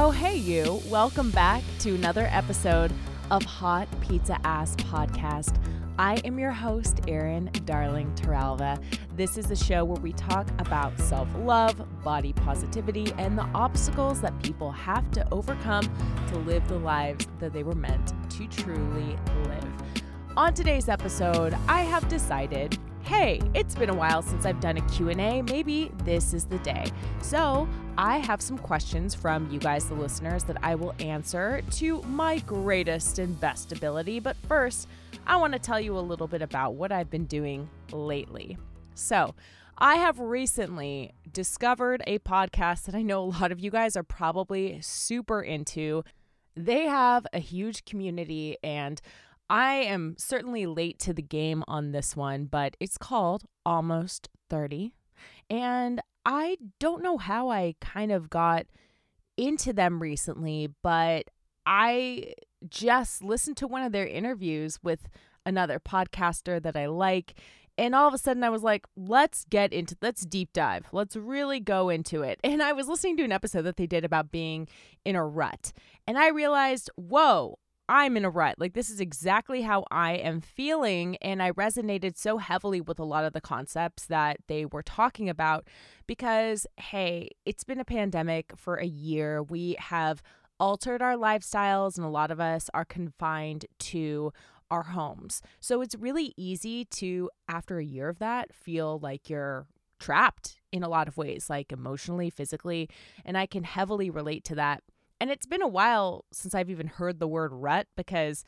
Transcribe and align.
Oh, 0.00 0.12
hey, 0.12 0.36
you. 0.36 0.80
Welcome 0.86 1.32
back 1.32 1.60
to 1.80 1.92
another 1.92 2.28
episode 2.30 2.92
of 3.32 3.42
Hot 3.42 3.88
Pizza 4.00 4.38
Ass 4.44 4.76
Podcast. 4.76 5.60
I 5.98 6.18
am 6.24 6.38
your 6.38 6.52
host, 6.52 7.00
Erin 7.08 7.50
Darling 7.64 8.14
Teralva. 8.14 8.80
This 9.16 9.36
is 9.36 9.46
the 9.46 9.56
show 9.56 9.84
where 9.84 10.00
we 10.00 10.12
talk 10.12 10.48
about 10.60 10.96
self 11.00 11.26
love, 11.38 11.84
body 12.04 12.32
positivity, 12.32 13.12
and 13.18 13.36
the 13.36 13.48
obstacles 13.56 14.20
that 14.20 14.40
people 14.40 14.70
have 14.70 15.10
to 15.10 15.26
overcome 15.34 15.92
to 16.28 16.38
live 16.38 16.68
the 16.68 16.78
lives 16.78 17.26
that 17.40 17.52
they 17.52 17.64
were 17.64 17.74
meant 17.74 18.12
to 18.30 18.46
truly 18.46 19.18
live. 19.46 19.74
On 20.36 20.54
today's 20.54 20.88
episode, 20.88 21.56
I 21.66 21.82
have 21.82 22.08
decided 22.08 22.78
hey, 23.02 23.40
it's 23.54 23.74
been 23.74 23.88
a 23.88 23.94
while 23.94 24.20
since 24.20 24.44
I've 24.44 24.60
done 24.60 24.76
a 24.76 24.82
Q&A. 24.82 25.40
Maybe 25.40 25.90
this 26.04 26.34
is 26.34 26.44
the 26.44 26.58
day. 26.58 26.84
So, 27.22 27.66
I 28.00 28.18
have 28.18 28.40
some 28.40 28.58
questions 28.58 29.12
from 29.12 29.50
you 29.50 29.58
guys 29.58 29.88
the 29.88 29.94
listeners 29.94 30.44
that 30.44 30.56
I 30.62 30.76
will 30.76 30.94
answer 31.00 31.62
to 31.72 32.00
my 32.02 32.38
greatest 32.38 33.18
and 33.18 33.38
best 33.40 33.72
ability, 33.72 34.20
but 34.20 34.36
first, 34.46 34.86
I 35.26 35.34
want 35.34 35.54
to 35.54 35.58
tell 35.58 35.80
you 35.80 35.98
a 35.98 36.00
little 36.00 36.28
bit 36.28 36.40
about 36.40 36.74
what 36.74 36.92
I've 36.92 37.10
been 37.10 37.24
doing 37.24 37.68
lately. 37.90 38.56
So, 38.94 39.34
I 39.78 39.96
have 39.96 40.20
recently 40.20 41.12
discovered 41.32 42.04
a 42.06 42.20
podcast 42.20 42.84
that 42.84 42.94
I 42.94 43.02
know 43.02 43.24
a 43.24 43.34
lot 43.40 43.50
of 43.50 43.58
you 43.58 43.72
guys 43.72 43.96
are 43.96 44.04
probably 44.04 44.78
super 44.80 45.42
into. 45.42 46.04
They 46.54 46.84
have 46.84 47.26
a 47.32 47.40
huge 47.40 47.84
community 47.84 48.58
and 48.62 49.00
I 49.50 49.74
am 49.74 50.14
certainly 50.18 50.66
late 50.66 51.00
to 51.00 51.12
the 51.12 51.22
game 51.22 51.64
on 51.66 51.90
this 51.90 52.14
one, 52.14 52.44
but 52.44 52.76
it's 52.78 52.96
called 52.96 53.42
Almost 53.66 54.28
30. 54.50 54.92
And 55.50 56.00
I 56.30 56.58
don't 56.78 57.02
know 57.02 57.16
how 57.16 57.48
I 57.48 57.74
kind 57.80 58.12
of 58.12 58.28
got 58.28 58.66
into 59.38 59.72
them 59.72 60.02
recently, 60.02 60.68
but 60.82 61.30
I 61.64 62.34
just 62.68 63.24
listened 63.24 63.56
to 63.56 63.66
one 63.66 63.82
of 63.82 63.92
their 63.92 64.06
interviews 64.06 64.78
with 64.82 65.08
another 65.46 65.80
podcaster 65.80 66.62
that 66.62 66.76
I 66.76 66.84
like. 66.84 67.32
And 67.78 67.94
all 67.94 68.06
of 68.06 68.12
a 68.12 68.18
sudden, 68.18 68.44
I 68.44 68.50
was 68.50 68.62
like, 68.62 68.86
let's 68.94 69.46
get 69.48 69.72
into, 69.72 69.96
let's 70.02 70.26
deep 70.26 70.52
dive. 70.52 70.84
Let's 70.92 71.16
really 71.16 71.60
go 71.60 71.88
into 71.88 72.20
it. 72.22 72.40
And 72.44 72.62
I 72.62 72.72
was 72.72 72.88
listening 72.88 73.16
to 73.18 73.24
an 73.24 73.32
episode 73.32 73.62
that 73.62 73.78
they 73.78 73.86
did 73.86 74.04
about 74.04 74.30
being 74.30 74.68
in 75.06 75.16
a 75.16 75.24
rut. 75.24 75.72
And 76.06 76.18
I 76.18 76.28
realized, 76.28 76.90
whoa, 76.96 77.58
I'm 77.88 78.16
in 78.16 78.24
a 78.24 78.30
rut. 78.30 78.56
Like, 78.58 78.74
this 78.74 78.90
is 78.90 79.00
exactly 79.00 79.62
how 79.62 79.84
I 79.90 80.12
am 80.12 80.40
feeling. 80.40 81.16
And 81.16 81.42
I 81.42 81.52
resonated 81.52 82.18
so 82.18 82.38
heavily 82.38 82.80
with 82.80 82.98
a 82.98 83.04
lot 83.04 83.24
of 83.24 83.32
the 83.32 83.40
concepts 83.40 84.06
that 84.06 84.38
they 84.46 84.66
were 84.66 84.82
talking 84.82 85.28
about 85.28 85.66
because, 86.06 86.66
hey, 86.76 87.30
it's 87.46 87.64
been 87.64 87.80
a 87.80 87.84
pandemic 87.84 88.52
for 88.56 88.76
a 88.76 88.86
year. 88.86 89.42
We 89.42 89.76
have 89.78 90.22
altered 90.60 91.00
our 91.00 91.14
lifestyles, 91.14 91.96
and 91.96 92.04
a 92.04 92.10
lot 92.10 92.30
of 92.30 92.40
us 92.40 92.68
are 92.74 92.84
confined 92.84 93.64
to 93.78 94.32
our 94.70 94.82
homes. 94.82 95.40
So 95.60 95.80
it's 95.80 95.94
really 95.94 96.34
easy 96.36 96.84
to, 96.84 97.30
after 97.48 97.78
a 97.78 97.84
year 97.84 98.08
of 98.08 98.18
that, 98.18 98.52
feel 98.52 98.98
like 98.98 99.30
you're 99.30 99.66
trapped 99.98 100.60
in 100.72 100.82
a 100.82 100.88
lot 100.88 101.08
of 101.08 101.16
ways, 101.16 101.48
like 101.48 101.72
emotionally, 101.72 102.28
physically. 102.28 102.88
And 103.24 103.38
I 103.38 103.46
can 103.46 103.64
heavily 103.64 104.10
relate 104.10 104.44
to 104.44 104.54
that 104.56 104.82
and 105.20 105.30
it's 105.30 105.46
been 105.46 105.62
a 105.62 105.68
while 105.68 106.24
since 106.32 106.54
I've 106.54 106.70
even 106.70 106.86
heard 106.86 107.18
the 107.18 107.28
word 107.28 107.52
rut 107.52 107.86
because 107.96 108.44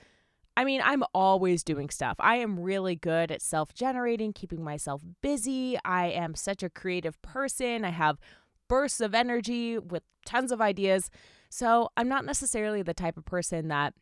I 0.57 0.65
mean, 0.65 0.83
I'm 0.85 1.05
always 1.15 1.63
doing 1.63 1.91
stuff. 1.91 2.17
I 2.19 2.37
am 2.37 2.61
really 2.61 2.97
good 2.97 3.31
at 3.31 3.41
self 3.41 3.73
generating, 3.73 4.33
keeping 4.33 4.63
myself 4.63 5.03
busy. 5.23 5.79
I 5.85 6.09
am 6.09 6.35
such 6.35 6.63
a 6.63 6.69
creative 6.69 7.21
person. 7.23 7.85
I 7.85 7.91
have 7.91 8.19
bursts 8.69 9.01
of 9.01 9.15
energy 9.15 9.79
with 9.79 10.03
tons 10.27 10.53
of 10.53 10.61
ideas. 10.61 11.11
So 11.49 11.91
I'm 11.97 12.09
not 12.09 12.25
necessarily 12.25 12.83
the 12.83 12.95
type 12.95 13.17
of 13.17 13.25
person 13.25 13.69
that 13.69 13.95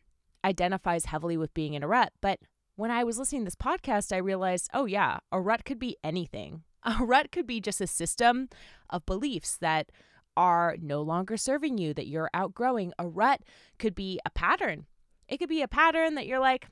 identifies 0.43 1.05
heavily 1.05 1.37
with 1.37 1.53
being 1.53 1.73
in 1.75 1.83
a 1.83 1.87
rut. 1.87 2.11
But 2.21 2.39
when 2.75 2.91
I 2.91 3.03
was 3.03 3.17
listening 3.17 3.41
to 3.41 3.45
this 3.45 3.55
podcast, 3.55 4.13
I 4.13 4.17
realized, 4.17 4.69
oh, 4.73 4.85
yeah, 4.85 5.19
a 5.31 5.41
rut 5.41 5.65
could 5.65 5.79
be 5.79 5.97
anything. 6.03 6.63
A 6.85 7.03
rut 7.03 7.33
could 7.33 7.45
be 7.45 7.59
just 7.59 7.81
a 7.81 7.87
system 7.87 8.47
of 8.89 9.05
beliefs 9.05 9.57
that 9.57 9.91
are 10.39 10.77
no 10.81 11.01
longer 11.01 11.35
serving 11.35 11.77
you, 11.77 11.93
that 11.93 12.07
you're 12.07 12.29
outgrowing. 12.33 12.93
A 12.97 13.05
rut 13.05 13.41
could 13.77 13.93
be 13.93 14.21
a 14.25 14.29
pattern. 14.29 14.85
It 15.27 15.37
could 15.37 15.49
be 15.49 15.61
a 15.61 15.67
pattern 15.67 16.15
that 16.15 16.27
you're 16.27 16.39
like, 16.39 16.67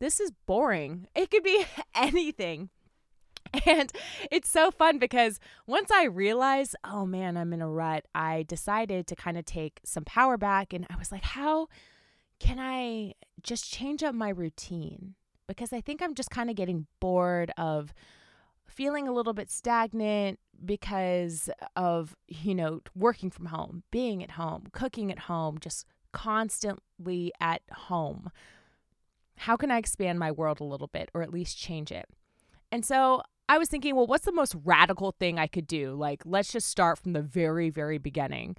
this 0.00 0.20
is 0.20 0.32
boring. 0.46 1.06
It 1.14 1.30
could 1.30 1.42
be 1.42 1.66
anything. 1.94 2.70
And 3.66 3.92
it's 4.32 4.48
so 4.48 4.70
fun 4.70 4.98
because 4.98 5.38
once 5.66 5.90
I 5.90 6.04
realized, 6.04 6.76
oh 6.82 7.04
man, 7.04 7.36
I'm 7.36 7.52
in 7.52 7.60
a 7.60 7.68
rut, 7.68 8.06
I 8.14 8.44
decided 8.48 9.06
to 9.08 9.14
kind 9.14 9.36
of 9.36 9.44
take 9.44 9.80
some 9.84 10.04
power 10.04 10.38
back. 10.38 10.72
And 10.72 10.86
I 10.88 10.96
was 10.96 11.12
like, 11.12 11.24
how 11.24 11.68
can 12.40 12.58
I 12.58 13.12
just 13.42 13.70
change 13.70 14.02
up 14.02 14.14
my 14.14 14.30
routine? 14.30 15.14
Because 15.46 15.74
I 15.74 15.82
think 15.82 16.00
I'm 16.00 16.14
just 16.14 16.30
kind 16.30 16.48
of 16.48 16.56
getting 16.56 16.86
bored 17.00 17.52
of 17.58 17.92
feeling 18.74 19.08
a 19.08 19.12
little 19.12 19.32
bit 19.32 19.50
stagnant 19.50 20.38
because 20.64 21.50
of, 21.76 22.16
you 22.28 22.54
know, 22.54 22.80
working 22.94 23.30
from 23.30 23.46
home, 23.46 23.82
being 23.90 24.22
at 24.22 24.32
home, 24.32 24.64
cooking 24.72 25.10
at 25.10 25.20
home, 25.20 25.58
just 25.58 25.86
constantly 26.12 27.32
at 27.40 27.62
home. 27.72 28.30
How 29.36 29.56
can 29.56 29.70
I 29.70 29.78
expand 29.78 30.18
my 30.18 30.30
world 30.30 30.60
a 30.60 30.64
little 30.64 30.86
bit 30.86 31.10
or 31.14 31.22
at 31.22 31.32
least 31.32 31.58
change 31.58 31.90
it? 31.90 32.06
And 32.70 32.84
so 32.84 33.22
I 33.48 33.58
was 33.58 33.68
thinking, 33.68 33.94
well, 33.94 34.06
what's 34.06 34.24
the 34.24 34.32
most 34.32 34.54
radical 34.64 35.12
thing 35.12 35.38
I 35.38 35.46
could 35.46 35.66
do? 35.66 35.94
Like, 35.94 36.22
let's 36.24 36.52
just 36.52 36.68
start 36.68 36.98
from 36.98 37.12
the 37.12 37.22
very, 37.22 37.70
very 37.70 37.98
beginning. 37.98 38.56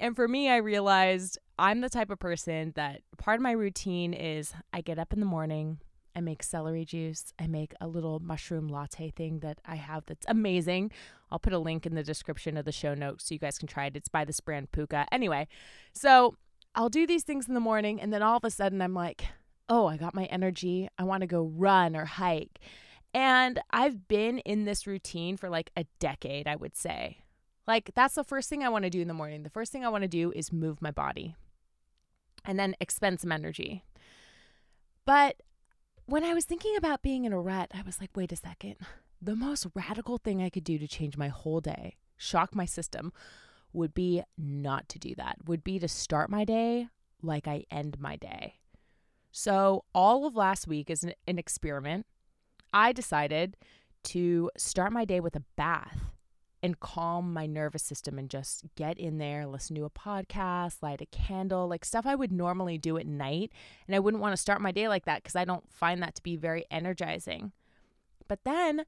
And 0.00 0.16
for 0.16 0.26
me, 0.26 0.48
I 0.48 0.56
realized 0.56 1.38
I'm 1.58 1.80
the 1.80 1.90
type 1.90 2.10
of 2.10 2.18
person 2.18 2.72
that 2.76 3.02
part 3.18 3.36
of 3.36 3.42
my 3.42 3.52
routine 3.52 4.14
is 4.14 4.52
I 4.72 4.80
get 4.80 4.98
up 4.98 5.12
in 5.12 5.20
the 5.20 5.26
morning, 5.26 5.78
I 6.14 6.20
make 6.20 6.42
celery 6.42 6.84
juice. 6.84 7.32
I 7.38 7.46
make 7.46 7.74
a 7.80 7.88
little 7.88 8.20
mushroom 8.20 8.68
latte 8.68 9.10
thing 9.10 9.40
that 9.40 9.58
I 9.64 9.76
have 9.76 10.04
that's 10.06 10.26
amazing. 10.28 10.90
I'll 11.30 11.38
put 11.38 11.52
a 11.52 11.58
link 11.58 11.86
in 11.86 11.94
the 11.94 12.02
description 12.02 12.56
of 12.56 12.64
the 12.64 12.72
show 12.72 12.94
notes 12.94 13.24
so 13.26 13.34
you 13.34 13.38
guys 13.38 13.58
can 13.58 13.68
try 13.68 13.86
it. 13.86 13.96
It's 13.96 14.08
by 14.08 14.24
this 14.24 14.40
brand 14.40 14.72
Puka. 14.72 15.06
Anyway, 15.10 15.48
so 15.92 16.36
I'll 16.74 16.88
do 16.88 17.06
these 17.06 17.24
things 17.24 17.48
in 17.48 17.54
the 17.54 17.60
morning 17.60 18.00
and 18.00 18.12
then 18.12 18.22
all 18.22 18.36
of 18.36 18.44
a 18.44 18.50
sudden 18.50 18.82
I'm 18.82 18.94
like, 18.94 19.24
oh, 19.68 19.86
I 19.86 19.96
got 19.96 20.14
my 20.14 20.24
energy. 20.24 20.88
I 20.98 21.04
want 21.04 21.22
to 21.22 21.26
go 21.26 21.44
run 21.44 21.96
or 21.96 22.04
hike. 22.04 22.58
And 23.14 23.60
I've 23.70 24.08
been 24.08 24.38
in 24.40 24.64
this 24.64 24.86
routine 24.86 25.36
for 25.36 25.48
like 25.48 25.70
a 25.76 25.84
decade, 25.98 26.46
I 26.46 26.56
would 26.56 26.76
say. 26.76 27.18
Like, 27.66 27.92
that's 27.94 28.14
the 28.14 28.24
first 28.24 28.48
thing 28.48 28.64
I 28.64 28.68
want 28.68 28.84
to 28.84 28.90
do 28.90 29.00
in 29.00 29.08
the 29.08 29.14
morning. 29.14 29.42
The 29.44 29.50
first 29.50 29.70
thing 29.70 29.84
I 29.84 29.88
want 29.88 30.02
to 30.02 30.08
do 30.08 30.32
is 30.34 30.52
move 30.52 30.82
my 30.82 30.90
body 30.90 31.36
and 32.44 32.58
then 32.58 32.74
expend 32.80 33.20
some 33.20 33.32
energy. 33.32 33.84
But 35.04 35.36
when 36.06 36.24
I 36.24 36.34
was 36.34 36.44
thinking 36.44 36.76
about 36.76 37.02
being 37.02 37.24
in 37.24 37.32
a 37.32 37.40
rut, 37.40 37.70
I 37.74 37.82
was 37.82 38.00
like, 38.00 38.10
wait 38.16 38.32
a 38.32 38.36
second. 38.36 38.76
The 39.20 39.36
most 39.36 39.66
radical 39.74 40.18
thing 40.18 40.42
I 40.42 40.48
could 40.48 40.64
do 40.64 40.78
to 40.78 40.88
change 40.88 41.16
my 41.16 41.28
whole 41.28 41.60
day, 41.60 41.96
shock 42.16 42.56
my 42.56 42.64
system, 42.64 43.12
would 43.72 43.94
be 43.94 44.22
not 44.36 44.88
to 44.88 44.98
do 44.98 45.14
that, 45.14 45.36
would 45.46 45.62
be 45.62 45.78
to 45.78 45.86
start 45.86 46.28
my 46.28 46.44
day 46.44 46.88
like 47.22 47.46
I 47.46 47.64
end 47.70 48.00
my 48.00 48.16
day. 48.16 48.54
So, 49.30 49.84
all 49.94 50.26
of 50.26 50.34
last 50.34 50.66
week 50.66 50.90
is 50.90 51.04
an, 51.04 51.12
an 51.26 51.38
experiment. 51.38 52.06
I 52.72 52.92
decided 52.92 53.56
to 54.04 54.50
start 54.56 54.92
my 54.92 55.04
day 55.04 55.20
with 55.20 55.36
a 55.36 55.44
bath 55.56 56.11
and 56.62 56.78
calm 56.78 57.32
my 57.32 57.46
nervous 57.46 57.82
system 57.82 58.18
and 58.18 58.30
just 58.30 58.64
get 58.76 58.98
in 58.98 59.18
there, 59.18 59.46
listen 59.46 59.74
to 59.76 59.84
a 59.84 59.90
podcast, 59.90 60.76
light 60.80 61.00
a 61.00 61.06
candle, 61.06 61.66
like 61.66 61.84
stuff 61.84 62.06
I 62.06 62.14
would 62.14 62.30
normally 62.30 62.78
do 62.78 62.96
at 62.98 63.06
night. 63.06 63.50
And 63.86 63.96
I 63.96 63.98
wouldn't 63.98 64.22
want 64.22 64.32
to 64.32 64.40
start 64.40 64.60
my 64.60 64.70
day 64.70 64.86
like 64.86 65.04
that 65.04 65.22
because 65.22 65.34
I 65.34 65.44
don't 65.44 65.68
find 65.72 66.02
that 66.02 66.14
to 66.14 66.22
be 66.22 66.36
very 66.36 66.64
energizing. 66.70 67.52
But 68.28 68.44
then 68.44 68.84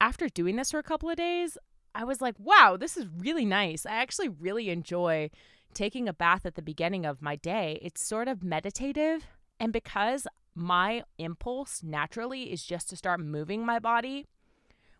after 0.00 0.28
doing 0.28 0.56
this 0.56 0.72
for 0.72 0.78
a 0.78 0.82
couple 0.82 1.08
of 1.08 1.16
days, 1.16 1.56
I 1.94 2.02
was 2.02 2.20
like, 2.20 2.34
wow, 2.38 2.76
this 2.78 2.96
is 2.96 3.06
really 3.16 3.44
nice. 3.44 3.86
I 3.86 3.92
actually 3.92 4.28
really 4.28 4.70
enjoy 4.70 5.30
taking 5.72 6.08
a 6.08 6.12
bath 6.12 6.44
at 6.44 6.56
the 6.56 6.62
beginning 6.62 7.06
of 7.06 7.22
my 7.22 7.36
day. 7.36 7.78
It's 7.80 8.04
sort 8.04 8.26
of 8.26 8.42
meditative. 8.42 9.26
And 9.60 9.72
because 9.72 10.26
my 10.54 11.04
impulse 11.18 11.82
naturally 11.82 12.52
is 12.52 12.64
just 12.64 12.88
to 12.90 12.96
start 12.96 13.20
moving 13.20 13.64
my 13.64 13.78
body, 13.78 14.26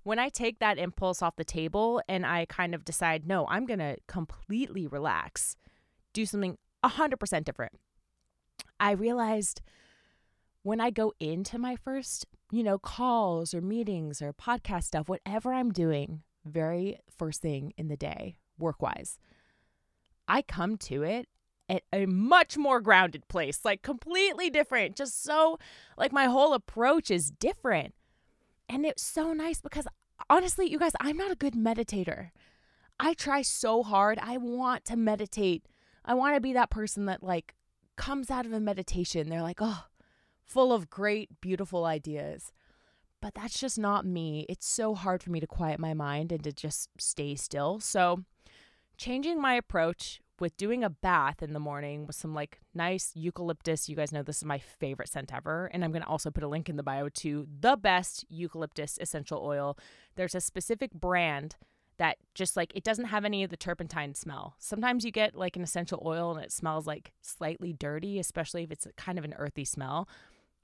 when 0.04 0.18
I 0.18 0.28
take 0.28 0.60
that 0.60 0.78
impulse 0.78 1.22
off 1.22 1.36
the 1.36 1.44
table 1.44 2.00
and 2.08 2.24
I 2.24 2.46
kind 2.46 2.74
of 2.74 2.84
decide, 2.84 3.26
no, 3.26 3.46
I'm 3.48 3.66
going 3.66 3.80
to 3.80 3.96
completely 4.06 4.86
relax, 4.86 5.56
do 6.12 6.24
something 6.24 6.56
100% 6.84 7.44
different, 7.44 7.72
I 8.78 8.92
realized 8.92 9.62
when 10.62 10.80
I 10.80 10.90
go 10.90 11.12
into 11.20 11.58
my 11.58 11.76
first, 11.76 12.26
you 12.52 12.62
know, 12.62 12.78
calls 12.78 13.54
or 13.54 13.60
meetings 13.60 14.22
or 14.22 14.32
podcast 14.32 14.84
stuff, 14.84 15.08
whatever 15.08 15.52
I'm 15.52 15.72
doing, 15.72 16.22
very 16.44 16.98
first 17.16 17.40
thing 17.40 17.72
in 17.76 17.88
the 17.88 17.96
day, 17.96 18.36
work 18.58 18.82
wise, 18.82 19.18
I 20.28 20.42
come 20.42 20.76
to 20.78 21.02
it 21.02 21.28
at 21.68 21.82
a 21.92 22.06
much 22.06 22.56
more 22.56 22.80
grounded 22.80 23.26
place, 23.28 23.64
like 23.64 23.82
completely 23.82 24.50
different. 24.50 24.96
Just 24.96 25.22
so, 25.22 25.58
like, 25.96 26.12
my 26.12 26.26
whole 26.26 26.52
approach 26.52 27.10
is 27.10 27.30
different. 27.30 27.94
And 28.68 28.86
it's 28.86 29.02
so 29.02 29.32
nice 29.32 29.60
because 29.60 29.86
honestly, 30.28 30.70
you 30.70 30.78
guys, 30.78 30.92
I'm 31.00 31.16
not 31.16 31.30
a 31.30 31.36
good 31.36 31.54
meditator. 31.54 32.30
I 32.98 33.14
try 33.14 33.42
so 33.42 33.82
hard. 33.82 34.18
I 34.22 34.36
want 34.36 34.84
to 34.86 34.96
meditate 34.96 35.66
I 36.04 36.14
want 36.14 36.34
to 36.34 36.40
be 36.40 36.52
that 36.52 36.70
person 36.70 37.06
that 37.06 37.22
like 37.22 37.54
comes 37.96 38.30
out 38.30 38.46
of 38.46 38.52
a 38.52 38.60
meditation. 38.60 39.28
They're 39.28 39.42
like, 39.42 39.60
oh, 39.60 39.84
full 40.44 40.72
of 40.72 40.90
great, 40.90 41.40
beautiful 41.40 41.84
ideas. 41.84 42.52
But 43.22 43.34
that's 43.34 43.58
just 43.58 43.78
not 43.78 44.04
me. 44.04 44.44
It's 44.48 44.66
so 44.66 44.94
hard 44.94 45.22
for 45.22 45.30
me 45.30 45.40
to 45.40 45.46
quiet 45.46 45.80
my 45.80 45.94
mind 45.94 46.30
and 46.30 46.44
to 46.44 46.52
just 46.52 46.90
stay 46.98 47.36
still. 47.36 47.80
So, 47.80 48.24
changing 48.98 49.40
my 49.40 49.54
approach 49.54 50.20
with 50.40 50.56
doing 50.56 50.82
a 50.82 50.90
bath 50.90 51.42
in 51.42 51.52
the 51.52 51.60
morning 51.60 52.06
with 52.06 52.16
some 52.16 52.34
like 52.34 52.60
nice 52.74 53.12
eucalyptus. 53.14 53.88
You 53.88 53.96
guys 53.96 54.12
know 54.12 54.22
this 54.22 54.38
is 54.38 54.44
my 54.44 54.58
favorite 54.58 55.08
scent 55.08 55.32
ever. 55.32 55.70
And 55.72 55.84
I'm 55.84 55.92
going 55.92 56.02
to 56.02 56.08
also 56.08 56.30
put 56.30 56.42
a 56.42 56.48
link 56.48 56.68
in 56.68 56.76
the 56.76 56.82
bio 56.82 57.08
to 57.08 57.46
the 57.60 57.76
best 57.76 58.24
eucalyptus 58.28 58.98
essential 59.00 59.40
oil. 59.44 59.78
There's 60.16 60.34
a 60.34 60.40
specific 60.40 60.92
brand 60.92 61.56
that 61.98 62.18
just 62.34 62.56
like 62.56 62.72
it 62.74 62.84
doesn't 62.84 63.06
have 63.06 63.24
any 63.24 63.44
of 63.44 63.50
the 63.50 63.56
turpentine 63.56 64.14
smell. 64.14 64.56
Sometimes 64.58 65.04
you 65.04 65.10
get 65.10 65.34
like 65.34 65.56
an 65.56 65.62
essential 65.62 66.02
oil 66.04 66.34
and 66.34 66.44
it 66.44 66.52
smells 66.52 66.86
like 66.86 67.12
slightly 67.22 67.72
dirty, 67.72 68.18
especially 68.18 68.64
if 68.64 68.70
it's 68.70 68.86
kind 68.96 69.18
of 69.18 69.24
an 69.24 69.34
earthy 69.34 69.64
smell. 69.64 70.08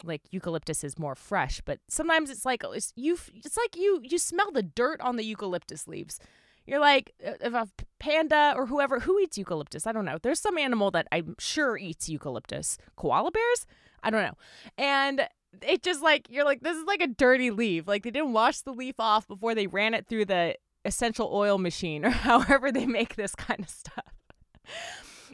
Like 0.03 0.23
eucalyptus 0.31 0.83
is 0.83 0.99
more 0.99 1.15
fresh, 1.15 1.61
but 1.61 1.79
sometimes 1.89 2.31
it's 2.31 2.47
like 2.47 2.65
it's 2.65 2.93
you 2.97 3.19
it's 3.35 3.57
like 3.57 3.77
you 3.77 4.01
you 4.03 4.19
smell 4.19 4.51
the 4.51 4.63
dirt 4.63 5.01
on 5.01 5.17
the 5.17 5.25
eucalyptus 5.25 5.87
leaves. 5.87 6.19
You're 6.67 6.81
like, 6.81 7.13
uh, 7.27 7.33
if 7.41 7.55
a 7.55 7.69
panda 7.99 8.55
or 8.57 8.67
whoever 8.67 9.01
who 9.01 9.19
eats 9.19 9.39
eucalyptus, 9.39 9.87
I 9.87 9.93
don't 9.93 10.05
know. 10.05 10.19
There's 10.23 10.41
some 10.41 10.59
animal 10.59 10.91
that 10.93 11.09
I'm 11.11 11.35
sure 11.39 11.77
eats 11.77 12.09
eucalyptus. 12.09 12.79
Koala 12.97 13.31
bears? 13.31 13.67
I 14.03 14.11
don't 14.11 14.23
know. 14.23 14.37
And 14.79 15.29
it 15.63 15.83
just 15.83 16.03
like 16.03 16.29
you're 16.31 16.45
like 16.45 16.61
this 16.61 16.77
is 16.77 16.85
like 16.85 17.03
a 17.03 17.07
dirty 17.07 17.51
leaf. 17.51 17.89
Like 17.89 18.05
they 18.05 18.11
didn't 18.11 18.33
wash 18.33 18.61
the 18.61 18.73
leaf 18.73 18.97
off 18.99 19.27
before 19.27 19.55
they 19.55 19.67
ran 19.67 19.95
it 19.95 20.07
through 20.07 20.27
the 20.27 20.57
essential 20.85 21.31
oil 21.33 21.59
machine 21.59 22.05
or 22.07 22.11
however 22.11 22.71
they 22.73 22.87
make 22.87 23.17
this 23.17 23.35
kind 23.35 23.61
of 23.61 23.69
stuff. 23.69 24.15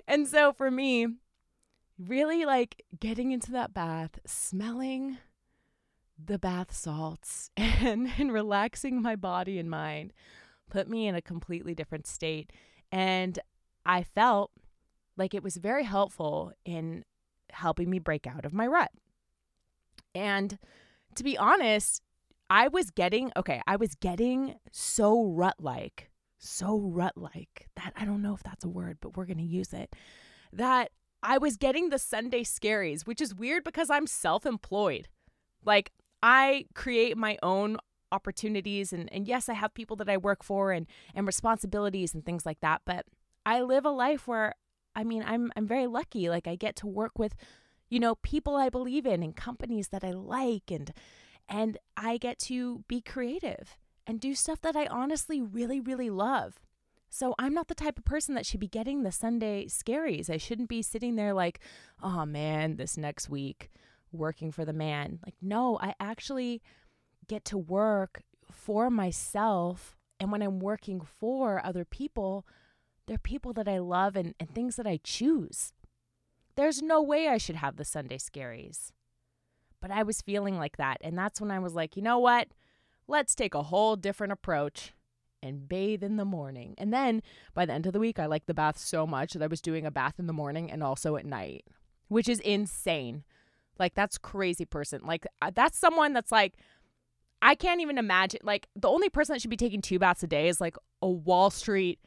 and 0.09 0.27
so 0.27 0.53
for 0.53 0.71
me, 0.71 1.07
really 1.99 2.45
like 2.45 2.83
getting 2.99 3.33
into 3.33 3.53
that 3.53 3.75
bath, 3.75 4.19
smelling 4.27 5.19
the 6.23 6.39
bath 6.39 6.75
salts 6.75 7.51
and, 7.57 8.11
and 8.19 8.33
relaxing 8.33 9.03
my 9.03 9.17
body 9.17 9.59
and 9.59 9.69
mind 9.69 10.13
put 10.71 10.89
me 10.89 11.07
in 11.07 11.15
a 11.15 11.23
completely 11.23 11.75
different 11.75 12.07
state. 12.07 12.53
And 12.93 13.39
I 13.85 14.03
felt 14.03 14.51
like 15.17 15.35
it 15.35 15.43
was 15.43 15.57
very 15.57 15.85
helpful 15.85 16.53
in 16.65 17.05
helping 17.51 17.91
me 17.91 17.99
break 17.99 18.27
out 18.27 18.45
of 18.45 18.53
my 18.53 18.67
rut. 18.67 18.91
And 20.15 20.59
to 21.15 21.25
be 21.25 21.37
honest, 21.37 22.03
I 22.49 22.69
was 22.69 22.91
getting, 22.91 23.33
okay, 23.37 23.61
I 23.67 23.77
was 23.77 23.95
getting 23.95 24.55
so 24.71 25.25
rut 25.25 25.57
like, 25.59 26.11
so 26.39 26.79
rut 26.79 27.17
like 27.17 27.69
that. 27.77 27.93
I 27.97 28.05
don't 28.05 28.23
know 28.23 28.35
if 28.35 28.43
that's 28.43 28.65
a 28.65 28.69
word, 28.69 28.99
but 29.01 29.17
we're 29.17 29.27
going 29.27 29.39
to 29.39 29.43
use 29.43 29.73
it. 29.73 29.95
That 30.53 30.91
I 31.23 31.39
was 31.39 31.57
getting 31.57 31.89
the 31.89 31.99
Sunday 31.99 32.45
scaries, 32.45 33.07
which 33.07 33.21
is 33.21 33.35
weird 33.35 33.65
because 33.65 33.91
I'm 33.91 34.07
self 34.07 34.47
employed. 34.47 35.09
Like, 35.65 35.91
I 36.23 36.67
create 36.75 37.17
my 37.17 37.37
own 37.43 37.79
opportunities 38.13 38.93
and, 38.93 39.13
and 39.13 39.27
yes 39.27 39.49
i 39.49 39.55
have 39.55 39.75
people 39.75 39.97
that 39.97 40.09
i 40.09 40.17
work 40.17 40.43
for 40.45 40.71
and 40.73 40.87
and 41.15 41.27
responsibilities 41.27 42.15
and 42.15 42.25
things 42.25 42.47
like 42.47 42.61
that 42.61 42.83
but 42.85 43.05
i 43.45 43.61
live 43.61 43.85
a 43.85 43.91
life 43.91 44.29
where 44.29 44.55
i 44.95 45.05
mean 45.05 45.23
i'm 45.27 45.53
i'm 45.57 45.67
very 45.67 45.87
lucky. 45.87 46.29
Like 46.29 46.49
i 46.49 46.57
get 46.57 46.75
to 46.77 46.87
work 46.87 47.19
with 47.19 47.35
you 47.89 48.01
know 48.01 48.17
people 48.17 48.57
i 48.57 48.69
believe 48.69 49.07
in 49.07 49.23
and 49.23 49.37
companies 49.37 49.89
that 49.89 50.03
i 50.03 50.11
like 50.11 50.71
and 50.71 50.93
and 51.49 51.79
i 51.97 52.17
get 52.17 52.39
to 52.41 52.85
be 52.89 53.01
creative 53.01 53.77
and 54.07 54.21
do 54.21 54.35
stuff 54.35 54.61
that 54.63 54.75
i 54.75 54.87
honestly 54.87 55.41
really 55.41 55.81
really 55.81 56.11
love. 56.11 56.59
So 57.09 57.35
i'm 57.39 57.55
not 57.55 57.69
the 57.69 57.75
type 57.75 57.99
of 57.99 58.05
person 58.05 58.35
that 58.35 58.47
should 58.47 58.61
be 58.61 58.69
getting 58.69 59.03
the 59.03 59.13
sunday 59.13 59.67
scaries. 59.67 60.31
I 60.31 60.39
shouldn't 60.39 60.69
be 60.69 60.83
sitting 60.83 61.17
there 61.17 61.35
like 61.35 61.61
oh 62.03 62.25
man 62.25 62.77
this 62.77 62.97
next 62.97 63.29
week 63.29 63.71
working 64.13 64.51
for 64.51 64.65
the 64.65 64.73
man. 64.73 65.19
Like 65.25 65.37
no 65.43 65.79
i 65.81 65.95
actually 66.01 66.63
get 67.29 67.45
to 67.47 67.59
work 67.59 68.23
for 68.51 68.91
myself. 68.91 69.97
And 70.19 70.33
when 70.33 70.43
I'm 70.43 70.61
working 70.61 71.01
for 71.01 71.65
other 71.65 71.85
people, 71.85 72.47
they're 73.07 73.19
people 73.19 73.53
that 73.55 73.69
I 73.69 73.79
love 73.79 74.17
and, 74.17 74.35
and 74.41 74.51
things 74.51 74.77
that 74.77 74.87
I 74.87 74.99
choose. 75.03 75.73
There's 76.57 76.81
no 76.81 77.03
way 77.03 77.29
I 77.29 77.39
should 77.39 77.57
have 77.57 77.77
the 77.77 77.85
Sunday 77.85 78.19
scaries. 78.19 78.93
But 79.81 79.91
I 79.91 80.03
was 80.03 80.23
feeling 80.23 80.57
like 80.57 80.79
that. 80.79 80.99
And 81.03 81.17
that's 81.19 81.41
when 81.41 81.51
I 81.51 81.59
was 81.59 81.75
like, 81.75 81.97
you 81.97 82.03
know 82.03 82.19
what? 82.19 82.49
Let's 83.07 83.35
take 83.35 83.55
a 83.55 83.65
whole 83.65 83.95
different 83.95 84.33
approach 84.33 84.95
and 85.43 85.69
bathe 85.69 86.03
in 86.03 86.17
the 86.17 86.25
morning. 86.25 86.75
And 86.79 86.93
then 86.93 87.23
by 87.55 87.67
the 87.67 87.73
end 87.73 87.87
of 87.87 87.93
the 87.93 88.01
week, 88.01 88.19
I 88.19 88.27
liked 88.27 88.47
the 88.47 88.55
bath 88.55 88.79
so 88.79 89.07
much 89.07 89.35
that 89.35 89.43
I 89.43 89.47
was 89.47 89.61
doing 89.61 89.87
a 89.87 89.91
bath 89.91 90.15
in 90.19 90.27
the 90.27 90.33
morning 90.33 90.71
and 90.71 90.83
also 90.83 91.17
at 91.17 91.27
night, 91.27 91.65
which 92.09 92.29
is 92.29 92.41
insane. 92.41 93.23
Like, 93.79 93.95
that's 93.95 94.17
crazy 94.17 94.65
person. 94.65 95.03
Like, 95.05 95.27
uh, 95.43 95.53
that's 95.55 95.79
someone 95.79 96.15
that's 96.15 96.33
like, 96.33 96.55
I 97.43 97.55
can't 97.55 97.81
even 97.81 97.99
imagine. 97.99 98.41
Like, 98.43 98.69
the 98.75 98.89
only 98.89 99.09
person 99.09 99.35
that 99.35 99.41
should 99.41 99.51
be 99.51 99.57
taking 99.57 99.83
two 99.83 99.99
baths 99.99 100.23
a 100.23 100.27
day 100.27 100.49
is 100.49 100.61
like 100.61 100.77
a 101.03 101.09
Wall 101.09 101.51
Street, 101.51 102.01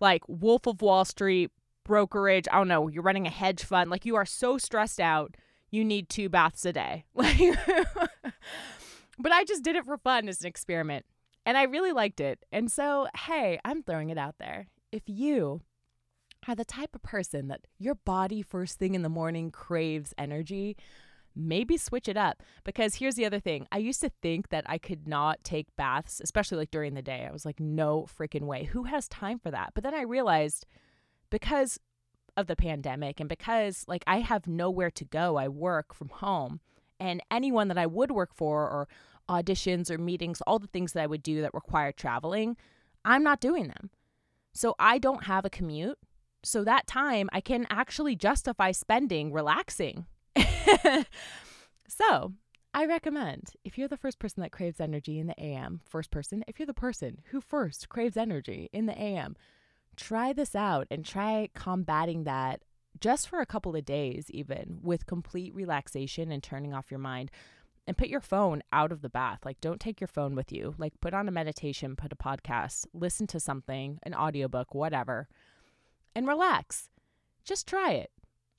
like 0.00 0.22
Wolf 0.28 0.66
of 0.66 0.82
Wall 0.82 1.04
Street 1.04 1.50
brokerage. 1.84 2.46
I 2.50 2.56
don't 2.58 2.68
know. 2.68 2.88
You're 2.88 3.02
running 3.02 3.26
a 3.26 3.30
hedge 3.30 3.64
fund. 3.64 3.90
Like, 3.90 4.04
you 4.04 4.16
are 4.16 4.26
so 4.26 4.58
stressed 4.58 5.00
out. 5.00 5.36
You 5.70 5.84
need 5.84 6.08
two 6.08 6.28
baths 6.28 6.64
a 6.64 6.72
day. 6.72 7.04
Like, 7.14 7.38
but 9.18 9.32
I 9.32 9.44
just 9.44 9.62
did 9.62 9.76
it 9.76 9.84
for 9.84 9.96
fun 9.96 10.28
as 10.28 10.40
an 10.40 10.48
experiment. 10.48 11.04
And 11.46 11.56
I 11.56 11.64
really 11.64 11.92
liked 11.92 12.20
it. 12.20 12.44
And 12.50 12.70
so, 12.70 13.06
hey, 13.16 13.60
I'm 13.64 13.82
throwing 13.82 14.10
it 14.10 14.18
out 14.18 14.36
there. 14.38 14.66
If 14.90 15.02
you 15.06 15.62
are 16.48 16.54
the 16.54 16.64
type 16.64 16.94
of 16.94 17.02
person 17.02 17.48
that 17.48 17.66
your 17.78 17.94
body 17.94 18.42
first 18.42 18.78
thing 18.78 18.94
in 18.94 19.02
the 19.02 19.08
morning 19.08 19.50
craves 19.50 20.14
energy, 20.18 20.76
maybe 21.36 21.76
switch 21.76 22.08
it 22.08 22.16
up. 22.16 22.42
Because 22.64 22.96
here's 22.96 23.14
the 23.14 23.26
other 23.26 23.40
thing 23.40 23.66
I 23.72 23.78
used 23.78 24.00
to 24.00 24.10
think 24.22 24.48
that 24.50 24.64
I 24.66 24.78
could 24.78 25.06
not 25.08 25.42
take 25.44 25.74
baths, 25.76 26.20
especially 26.22 26.58
like 26.58 26.70
during 26.70 26.94
the 26.94 27.02
day. 27.02 27.26
I 27.28 27.32
was 27.32 27.44
like, 27.44 27.60
no 27.60 28.06
freaking 28.18 28.42
way. 28.42 28.64
Who 28.64 28.84
has 28.84 29.08
time 29.08 29.38
for 29.38 29.50
that? 29.50 29.72
But 29.74 29.84
then 29.84 29.94
I 29.94 30.02
realized 30.02 30.66
because 31.30 31.78
of 32.36 32.46
the 32.46 32.56
pandemic 32.56 33.20
and 33.20 33.28
because 33.28 33.84
like 33.86 34.04
I 34.06 34.20
have 34.20 34.46
nowhere 34.46 34.90
to 34.92 35.04
go, 35.04 35.36
I 35.36 35.48
work 35.48 35.94
from 35.94 36.08
home. 36.08 36.60
And 37.00 37.22
anyone 37.30 37.68
that 37.68 37.78
I 37.78 37.86
would 37.86 38.10
work 38.10 38.34
for 38.34 38.62
or 38.62 38.88
auditions 39.28 39.90
or 39.90 39.98
meetings, 39.98 40.40
all 40.46 40.58
the 40.58 40.66
things 40.66 40.92
that 40.92 41.02
I 41.02 41.06
would 41.06 41.22
do 41.22 41.40
that 41.42 41.54
require 41.54 41.92
traveling, 41.92 42.56
I'm 43.04 43.22
not 43.22 43.40
doing 43.40 43.68
them. 43.68 43.90
So 44.52 44.74
I 44.78 44.98
don't 44.98 45.24
have 45.24 45.44
a 45.44 45.50
commute. 45.50 45.98
So 46.44 46.62
that 46.64 46.86
time 46.86 47.28
I 47.32 47.40
can 47.40 47.66
actually 47.70 48.16
justify 48.16 48.70
spending 48.72 49.32
relaxing 49.32 50.06
so, 51.88 52.32
I 52.76 52.86
recommend 52.86 53.52
if 53.64 53.78
you're 53.78 53.88
the 53.88 53.96
first 53.96 54.18
person 54.18 54.42
that 54.42 54.50
craves 54.50 54.80
energy 54.80 55.20
in 55.20 55.28
the 55.28 55.40
AM, 55.40 55.80
first 55.88 56.10
person, 56.10 56.44
if 56.48 56.58
you're 56.58 56.66
the 56.66 56.74
person 56.74 57.20
who 57.30 57.40
first 57.40 57.88
craves 57.88 58.16
energy 58.16 58.68
in 58.72 58.86
the 58.86 59.00
AM, 59.00 59.36
try 59.96 60.32
this 60.32 60.56
out 60.56 60.88
and 60.90 61.04
try 61.04 61.50
combating 61.54 62.24
that 62.24 62.62
just 63.00 63.28
for 63.28 63.40
a 63.40 63.46
couple 63.46 63.76
of 63.76 63.84
days, 63.84 64.26
even 64.30 64.78
with 64.82 65.06
complete 65.06 65.54
relaxation 65.54 66.32
and 66.32 66.42
turning 66.42 66.74
off 66.74 66.90
your 66.90 67.00
mind. 67.00 67.30
And 67.86 67.98
put 67.98 68.08
your 68.08 68.22
phone 68.22 68.62
out 68.72 68.92
of 68.92 69.02
the 69.02 69.10
bath. 69.10 69.40
Like, 69.44 69.60
don't 69.60 69.78
take 69.78 70.00
your 70.00 70.08
phone 70.08 70.34
with 70.34 70.50
you. 70.50 70.74
Like, 70.78 70.94
put 71.02 71.12
on 71.12 71.28
a 71.28 71.30
meditation, 71.30 71.96
put 71.96 72.14
a 72.14 72.16
podcast, 72.16 72.86
listen 72.94 73.26
to 73.26 73.38
something, 73.38 73.98
an 74.04 74.14
audiobook, 74.14 74.74
whatever, 74.74 75.28
and 76.14 76.26
relax. 76.26 76.88
Just 77.44 77.68
try 77.68 77.92
it. 77.92 78.10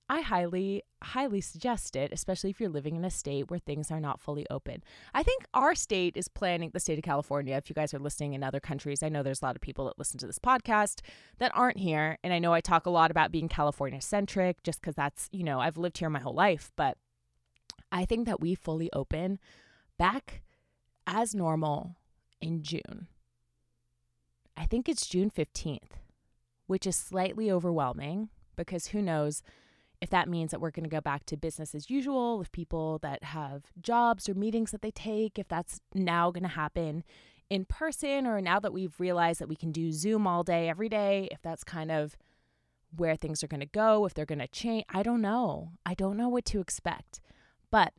I 0.07 0.21
highly, 0.21 0.83
highly 1.01 1.41
suggest 1.41 1.95
it, 1.95 2.11
especially 2.13 2.51
if 2.51 2.59
you're 2.59 2.69
living 2.69 2.95
in 2.95 3.03
a 3.03 3.09
state 3.09 3.49
where 3.49 3.59
things 3.59 3.89
are 3.89 3.99
not 3.99 4.19
fully 4.19 4.45
open. 4.51 4.83
I 5.15 5.23
think 5.23 5.45
our 5.53 5.73
state 5.73 6.15
is 6.15 6.27
planning, 6.27 6.69
the 6.73 6.79
state 6.79 6.99
of 6.99 7.03
California, 7.03 7.55
if 7.55 7.69
you 7.69 7.73
guys 7.73 7.91
are 7.91 7.99
listening 7.99 8.33
in 8.33 8.43
other 8.43 8.59
countries, 8.59 9.01
I 9.01 9.09
know 9.09 9.23
there's 9.23 9.41
a 9.41 9.45
lot 9.45 9.55
of 9.55 9.61
people 9.61 9.85
that 9.85 9.97
listen 9.97 10.19
to 10.19 10.27
this 10.27 10.37
podcast 10.37 11.01
that 11.39 11.51
aren't 11.55 11.79
here. 11.79 12.19
And 12.23 12.33
I 12.33 12.39
know 12.39 12.53
I 12.53 12.61
talk 12.61 12.85
a 12.85 12.91
lot 12.91 13.09
about 13.09 13.31
being 13.31 13.49
California 13.49 13.99
centric 13.99 14.61
just 14.61 14.79
because 14.79 14.95
that's, 14.95 15.27
you 15.31 15.43
know, 15.43 15.59
I've 15.59 15.77
lived 15.77 15.97
here 15.97 16.09
my 16.09 16.19
whole 16.19 16.35
life. 16.35 16.71
But 16.75 16.97
I 17.91 18.05
think 18.05 18.27
that 18.27 18.39
we 18.39 18.53
fully 18.53 18.91
open 18.93 19.39
back 19.97 20.43
as 21.07 21.33
normal 21.33 21.95
in 22.41 22.61
June. 22.61 23.07
I 24.55 24.65
think 24.65 24.87
it's 24.87 25.07
June 25.07 25.31
15th, 25.31 25.97
which 26.67 26.85
is 26.85 26.95
slightly 26.95 27.51
overwhelming 27.51 28.29
because 28.55 28.87
who 28.87 29.01
knows 29.01 29.41
if 30.01 30.09
that 30.09 30.29
means 30.29 30.51
that 30.51 30.61
we're 30.61 30.71
going 30.71 30.83
to 30.83 30.89
go 30.89 31.01
back 31.01 31.25
to 31.25 31.37
business 31.37 31.73
as 31.73 31.89
usual 31.89 32.37
with 32.37 32.51
people 32.51 32.99
that 32.99 33.23
have 33.23 33.63
jobs 33.81 34.27
or 34.27 34.33
meetings 34.33 34.71
that 34.71 34.81
they 34.81 34.91
take, 34.91 35.39
if 35.39 35.47
that's 35.47 35.79
now 35.93 36.31
going 36.31 36.43
to 36.43 36.49
happen 36.49 37.03
in 37.49 37.65
person, 37.65 38.25
or 38.25 38.41
now 38.41 38.59
that 38.59 38.73
we've 38.73 38.99
realized 38.99 39.39
that 39.39 39.49
we 39.49 39.55
can 39.55 39.71
do 39.71 39.91
Zoom 39.91 40.25
all 40.27 40.43
day, 40.43 40.67
every 40.67 40.89
day, 40.89 41.27
if 41.31 41.41
that's 41.41 41.63
kind 41.63 41.91
of 41.91 42.17
where 42.95 43.15
things 43.15 43.43
are 43.43 43.47
going 43.47 43.59
to 43.59 43.65
go, 43.65 44.05
if 44.05 44.13
they're 44.13 44.25
going 44.25 44.39
to 44.39 44.47
change. 44.47 44.85
I 44.89 45.03
don't 45.03 45.21
know. 45.21 45.71
I 45.85 45.93
don't 45.93 46.17
know 46.17 46.29
what 46.29 46.45
to 46.45 46.59
expect. 46.59 47.19
But 47.71 47.93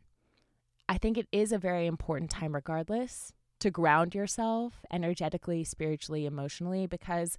I 0.89 0.99
think 0.99 1.19
it 1.19 1.29
is 1.33 1.53
a 1.53 1.59
very 1.59 1.87
important 1.87 2.31
time, 2.31 2.55
regardless, 2.55 3.33
to 3.61 3.71
ground 3.71 4.15
yourself 4.15 4.85
energetically, 4.93 5.65
spiritually, 5.65 6.27
emotionally, 6.27 6.87
because 6.87 7.39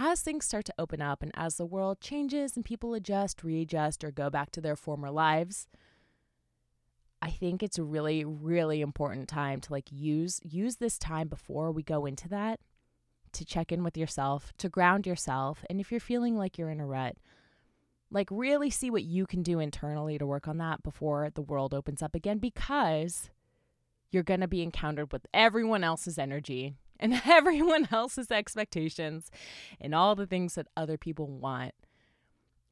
as 0.00 0.22
things 0.22 0.46
start 0.46 0.64
to 0.64 0.74
open 0.78 1.02
up 1.02 1.22
and 1.22 1.30
as 1.34 1.56
the 1.56 1.66
world 1.66 2.00
changes 2.00 2.56
and 2.56 2.64
people 2.64 2.94
adjust, 2.94 3.44
readjust, 3.44 4.02
or 4.02 4.10
go 4.10 4.30
back 4.30 4.50
to 4.50 4.60
their 4.60 4.74
former 4.74 5.10
lives, 5.10 5.68
I 7.20 7.28
think 7.28 7.62
it's 7.62 7.78
a 7.78 7.84
really, 7.84 8.24
really 8.24 8.80
important 8.80 9.28
time 9.28 9.60
to 9.60 9.72
like 9.72 9.92
use 9.92 10.40
use 10.42 10.76
this 10.76 10.98
time 10.98 11.28
before 11.28 11.70
we 11.70 11.82
go 11.82 12.06
into 12.06 12.28
that 12.30 12.60
to 13.32 13.44
check 13.44 13.70
in 13.70 13.84
with 13.84 13.96
yourself, 13.96 14.54
to 14.56 14.70
ground 14.70 15.06
yourself. 15.06 15.64
And 15.68 15.80
if 15.80 15.90
you're 15.90 16.00
feeling 16.00 16.36
like 16.36 16.56
you're 16.56 16.70
in 16.70 16.80
a 16.80 16.86
rut, 16.86 17.16
like 18.10 18.28
really 18.30 18.70
see 18.70 18.90
what 18.90 19.04
you 19.04 19.26
can 19.26 19.42
do 19.42 19.60
internally 19.60 20.16
to 20.16 20.26
work 20.26 20.48
on 20.48 20.56
that 20.58 20.82
before 20.82 21.28
the 21.28 21.42
world 21.42 21.74
opens 21.74 22.02
up 22.02 22.14
again 22.14 22.38
because 22.38 23.28
you're 24.10 24.22
going 24.22 24.40
to 24.40 24.48
be 24.48 24.62
encountered 24.62 25.12
with 25.12 25.26
everyone 25.34 25.84
else's 25.84 26.18
energy 26.18 26.74
and 27.00 27.20
everyone 27.26 27.88
else's 27.90 28.30
expectations 28.30 29.30
and 29.80 29.94
all 29.94 30.14
the 30.14 30.26
things 30.26 30.54
that 30.54 30.68
other 30.76 30.96
people 30.96 31.26
want. 31.26 31.74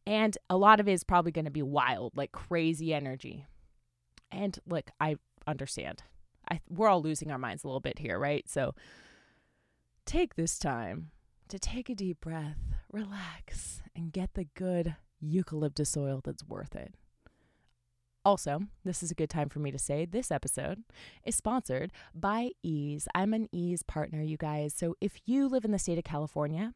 And 0.07 0.39
a 0.49 0.57
lot 0.57 0.81
of 0.81 0.89
it 0.89 0.93
is 0.93 1.05
probably 1.05 1.33
going 1.33 1.45
to 1.47 1.51
be 1.51 1.63
wild, 1.63 2.17
like 2.17 2.33
crazy 2.33 2.95
energy. 2.95 3.47
And 4.31 4.59
look, 4.67 4.91
I 5.01 5.17
understand. 5.47 6.03
I 6.49 6.61
we're 6.69 6.89
all 6.89 7.03
losing 7.03 7.31
our 7.31 7.39
minds 7.39 7.65
a 7.65 7.67
little 7.67 7.81
bit 7.81 7.99
here, 7.99 8.19
right? 8.19 8.49
So 8.49 8.75
take 10.07 10.37
this 10.37 10.59
time 10.59 11.11
to 11.49 11.59
take 11.59 11.91
a 11.91 11.95
deep 11.95 12.21
breath, 12.21 12.59
relax, 12.91 13.83
and 13.95 14.13
get 14.13 14.35
the 14.35 14.45
good 14.55 14.97
eucalyptus 15.21 15.97
oil 15.97 16.21
that's 16.25 16.47
worth 16.47 16.75
it. 16.75 16.95
Also, 18.29 18.61
this 18.85 19.03
is 19.03 19.11
a 19.11 19.15
good 19.15 19.31
time 19.31 19.49
for 19.49 19.59
me 19.59 19.71
to 19.71 19.79
say 19.79 20.05
this 20.05 20.31
episode 20.31 20.85
is 21.25 21.35
sponsored 21.35 21.91
by 22.15 22.51
Eaze. 22.63 23.09
I'm 23.15 23.33
an 23.33 23.49
Eaze 23.53 23.83
partner, 23.83 24.21
you 24.21 24.37
guys. 24.37 24.75
So 24.77 24.97
if 25.01 25.19
you 25.25 25.49
live 25.49 25.65
in 25.65 25.71
the 25.71 25.79
state 25.79 25.97
of 25.97 26.05
California 26.05 26.75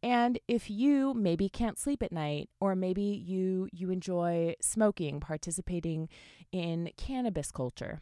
and 0.00 0.38
if 0.46 0.70
you 0.70 1.12
maybe 1.12 1.48
can't 1.48 1.76
sleep 1.76 2.04
at 2.04 2.12
night 2.12 2.50
or 2.60 2.76
maybe 2.76 3.02
you 3.02 3.68
you 3.72 3.90
enjoy 3.90 4.54
smoking, 4.60 5.18
participating 5.18 6.08
in 6.52 6.92
cannabis 6.96 7.50
culture, 7.50 8.00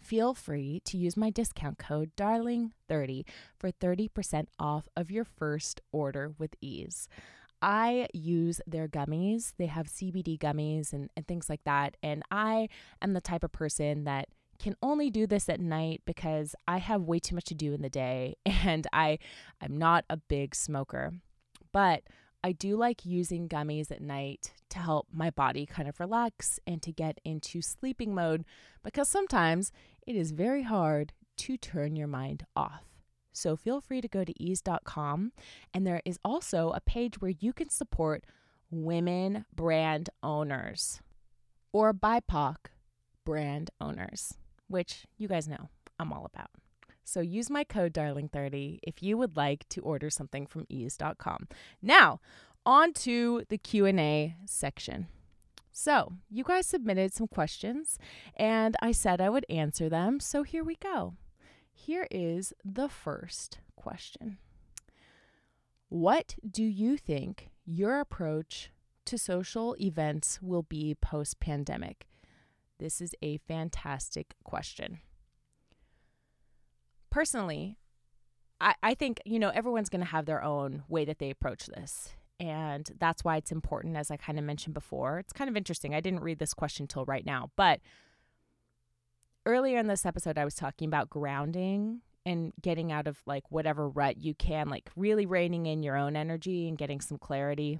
feel 0.00 0.32
free 0.32 0.80
to 0.86 0.96
use 0.96 1.18
my 1.18 1.28
discount 1.28 1.76
code 1.76 2.12
darling30 2.16 3.26
for 3.58 3.70
30% 3.70 4.46
off 4.58 4.88
of 4.96 5.10
your 5.10 5.24
first 5.24 5.82
order 5.92 6.32
with 6.38 6.54
Eaze. 6.62 7.10
I 7.62 8.08
use 8.12 8.60
their 8.66 8.88
gummies. 8.88 9.52
They 9.58 9.66
have 9.66 9.86
CBD 9.86 10.38
gummies 10.38 10.92
and, 10.92 11.10
and 11.16 11.26
things 11.26 11.48
like 11.48 11.64
that. 11.64 11.96
And 12.02 12.22
I 12.30 12.68
am 13.00 13.12
the 13.12 13.20
type 13.20 13.44
of 13.44 13.52
person 13.52 14.04
that 14.04 14.28
can 14.58 14.76
only 14.82 15.10
do 15.10 15.26
this 15.26 15.48
at 15.48 15.60
night 15.60 16.02
because 16.06 16.54
I 16.66 16.78
have 16.78 17.02
way 17.02 17.18
too 17.18 17.34
much 17.34 17.44
to 17.46 17.54
do 17.54 17.74
in 17.74 17.82
the 17.82 17.90
day 17.90 18.36
and 18.46 18.86
I 18.92 19.18
I'm 19.60 19.76
not 19.76 20.04
a 20.08 20.16
big 20.16 20.54
smoker. 20.54 21.12
But 21.72 22.04
I 22.42 22.52
do 22.52 22.76
like 22.76 23.04
using 23.04 23.48
gummies 23.48 23.90
at 23.90 24.00
night 24.00 24.52
to 24.70 24.78
help 24.78 25.08
my 25.12 25.30
body 25.30 25.66
kind 25.66 25.88
of 25.88 25.98
relax 25.98 26.60
and 26.66 26.80
to 26.82 26.92
get 26.92 27.20
into 27.24 27.60
sleeping 27.60 28.14
mode 28.14 28.44
because 28.84 29.08
sometimes 29.08 29.72
it 30.06 30.14
is 30.14 30.30
very 30.30 30.62
hard 30.62 31.12
to 31.38 31.56
turn 31.56 31.96
your 31.96 32.06
mind 32.06 32.46
off. 32.54 32.85
So 33.36 33.54
feel 33.54 33.80
free 33.80 34.00
to 34.00 34.08
go 34.08 34.24
to 34.24 34.42
eaze.com. 34.42 35.32
And 35.74 35.86
there 35.86 36.00
is 36.04 36.18
also 36.24 36.70
a 36.70 36.80
page 36.80 37.20
where 37.20 37.34
you 37.38 37.52
can 37.52 37.68
support 37.68 38.24
women 38.70 39.44
brand 39.54 40.10
owners 40.22 41.00
or 41.72 41.92
BIPOC 41.92 42.56
brand 43.24 43.70
owners, 43.80 44.34
which 44.68 45.06
you 45.18 45.28
guys 45.28 45.46
know 45.46 45.68
I'm 45.98 46.12
all 46.12 46.24
about. 46.24 46.50
So 47.04 47.20
use 47.20 47.50
my 47.50 47.62
code 47.62 47.92
darling30 47.92 48.80
if 48.82 49.02
you 49.02 49.16
would 49.18 49.36
like 49.36 49.68
to 49.68 49.80
order 49.82 50.10
something 50.10 50.46
from 50.46 50.66
eaze.com. 50.68 51.48
Now, 51.82 52.20
on 52.64 52.92
to 52.94 53.44
the 53.48 53.58
Q&A 53.58 54.34
section. 54.44 55.06
So, 55.70 56.14
you 56.30 56.42
guys 56.42 56.66
submitted 56.66 57.12
some 57.12 57.28
questions 57.28 57.98
and 58.34 58.74
I 58.80 58.92
said 58.92 59.20
I 59.20 59.28
would 59.28 59.44
answer 59.50 59.90
them, 59.90 60.20
so 60.20 60.42
here 60.42 60.64
we 60.64 60.76
go. 60.76 61.14
Here 61.78 62.08
is 62.10 62.54
the 62.64 62.88
first 62.88 63.58
question 63.76 64.38
What 65.88 66.34
do 66.50 66.64
you 66.64 66.96
think 66.96 67.50
your 67.64 68.00
approach 68.00 68.72
to 69.04 69.18
social 69.18 69.76
events 69.78 70.40
will 70.42 70.62
be 70.62 70.96
post 71.00 71.38
pandemic? 71.38 72.08
This 72.80 73.00
is 73.00 73.14
a 73.22 73.36
fantastic 73.36 74.34
question. 74.42 75.00
Personally, 77.10 77.78
I, 78.60 78.74
I 78.82 78.94
think, 78.94 79.20
you 79.26 79.38
know, 79.38 79.50
everyone's 79.50 79.90
going 79.90 80.00
to 80.00 80.10
have 80.10 80.24
their 80.24 80.42
own 80.42 80.82
way 80.88 81.04
that 81.04 81.18
they 81.18 81.30
approach 81.30 81.66
this. 81.66 82.14
And 82.40 82.90
that's 82.98 83.22
why 83.22 83.36
it's 83.36 83.52
important, 83.52 83.96
as 83.96 84.10
I 84.10 84.16
kind 84.16 84.38
of 84.38 84.44
mentioned 84.46 84.74
before. 84.74 85.18
It's 85.18 85.32
kind 85.32 85.48
of 85.48 85.56
interesting. 85.56 85.94
I 85.94 86.00
didn't 86.00 86.20
read 86.20 86.38
this 86.38 86.54
question 86.54 86.86
till 86.86 87.04
right 87.04 87.24
now, 87.24 87.50
but 87.54 87.80
earlier 89.46 89.78
in 89.78 89.86
this 89.86 90.04
episode, 90.04 90.36
I 90.36 90.44
was 90.44 90.54
talking 90.54 90.88
about 90.88 91.08
grounding 91.08 92.02
and 92.26 92.52
getting 92.60 92.90
out 92.90 93.06
of 93.06 93.22
like 93.24 93.44
whatever 93.50 93.88
rut 93.88 94.18
you 94.18 94.34
can, 94.34 94.68
like 94.68 94.90
really 94.96 95.24
reining 95.24 95.66
in 95.66 95.82
your 95.82 95.96
own 95.96 96.16
energy 96.16 96.68
and 96.68 96.76
getting 96.76 97.00
some 97.00 97.16
clarity, 97.16 97.78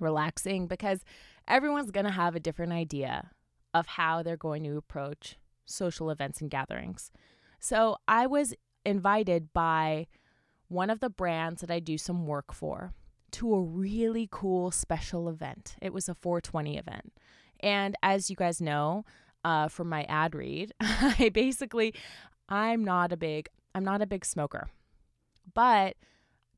relaxing, 0.00 0.68
because 0.68 1.04
everyone's 1.48 1.90
going 1.90 2.06
to 2.06 2.12
have 2.12 2.36
a 2.36 2.40
different 2.40 2.72
idea 2.72 3.32
of 3.74 3.86
how 3.86 4.22
they're 4.22 4.36
going 4.36 4.62
to 4.62 4.76
approach 4.76 5.36
social 5.66 6.10
events 6.10 6.40
and 6.40 6.50
gatherings. 6.50 7.10
So 7.58 7.96
I 8.06 8.26
was 8.26 8.54
invited 8.86 9.52
by 9.52 10.06
one 10.68 10.90
of 10.90 11.00
the 11.00 11.10
brands 11.10 11.60
that 11.60 11.70
I 11.70 11.80
do 11.80 11.98
some 11.98 12.26
work 12.26 12.52
for 12.52 12.94
to 13.32 13.52
a 13.52 13.60
really 13.60 14.28
cool 14.30 14.70
special 14.70 15.28
event. 15.28 15.74
It 15.82 15.92
was 15.92 16.08
a 16.08 16.14
420 16.14 16.78
event. 16.78 17.12
And 17.58 17.96
as 18.02 18.30
you 18.30 18.36
guys 18.36 18.60
know, 18.60 19.04
uh, 19.44 19.68
from 19.68 19.88
my 19.88 20.04
ad 20.04 20.34
read, 20.34 20.72
I 20.80 21.30
basically, 21.32 21.94
I'm 22.48 22.84
not 22.84 23.12
a 23.12 23.16
big, 23.16 23.48
I'm 23.74 23.84
not 23.84 24.02
a 24.02 24.06
big 24.06 24.24
smoker, 24.24 24.68
but 25.52 25.96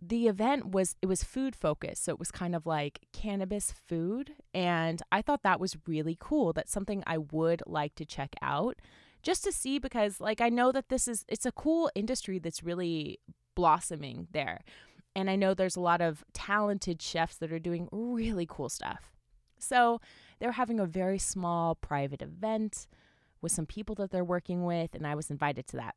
the 0.00 0.28
event 0.28 0.72
was 0.72 0.96
it 1.00 1.06
was 1.06 1.24
food 1.24 1.56
focused. 1.56 2.04
So 2.04 2.12
it 2.12 2.18
was 2.18 2.30
kind 2.30 2.54
of 2.54 2.66
like 2.66 3.00
cannabis 3.12 3.72
food. 3.88 4.34
And 4.52 5.02
i 5.10 5.22
thought 5.22 5.42
that 5.42 5.60
was 5.60 5.76
really 5.86 6.16
cool. 6.20 6.52
That's 6.52 6.72
something 6.72 7.02
i 7.06 7.18
would 7.18 7.62
like 7.66 7.94
to 7.96 8.04
check 8.04 8.34
out 8.42 8.76
just 9.22 9.42
to 9.44 9.52
see 9.52 9.78
because 9.78 10.20
like 10.20 10.40
i 10.40 10.48
know 10.48 10.70
that 10.70 10.88
this 10.88 11.08
is 11.08 11.24
it's 11.28 11.46
a 11.46 11.52
cool 11.52 11.90
industry 11.94 12.38
that's 12.38 12.62
really 12.62 13.18
blossoming 13.54 14.28
there. 14.32 14.60
And 15.14 15.30
i 15.30 15.36
know 15.36 15.54
there's 15.54 15.76
a 15.76 15.80
lot 15.80 16.00
of 16.00 16.24
talented 16.34 17.00
chefs 17.00 17.36
that 17.38 17.52
are 17.52 17.58
doing 17.58 17.88
really 17.90 18.46
cool 18.48 18.68
stuff. 18.68 19.12
So 19.58 20.00
they 20.38 20.46
were 20.46 20.52
having 20.52 20.80
a 20.80 20.86
very 20.86 21.18
small 21.18 21.74
private 21.74 22.22
event 22.22 22.86
with 23.40 23.52
some 23.52 23.66
people 23.66 23.94
that 23.96 24.10
they're 24.10 24.24
working 24.24 24.64
with, 24.64 24.94
and 24.94 25.06
I 25.06 25.14
was 25.14 25.30
invited 25.30 25.66
to 25.68 25.76
that. 25.76 25.94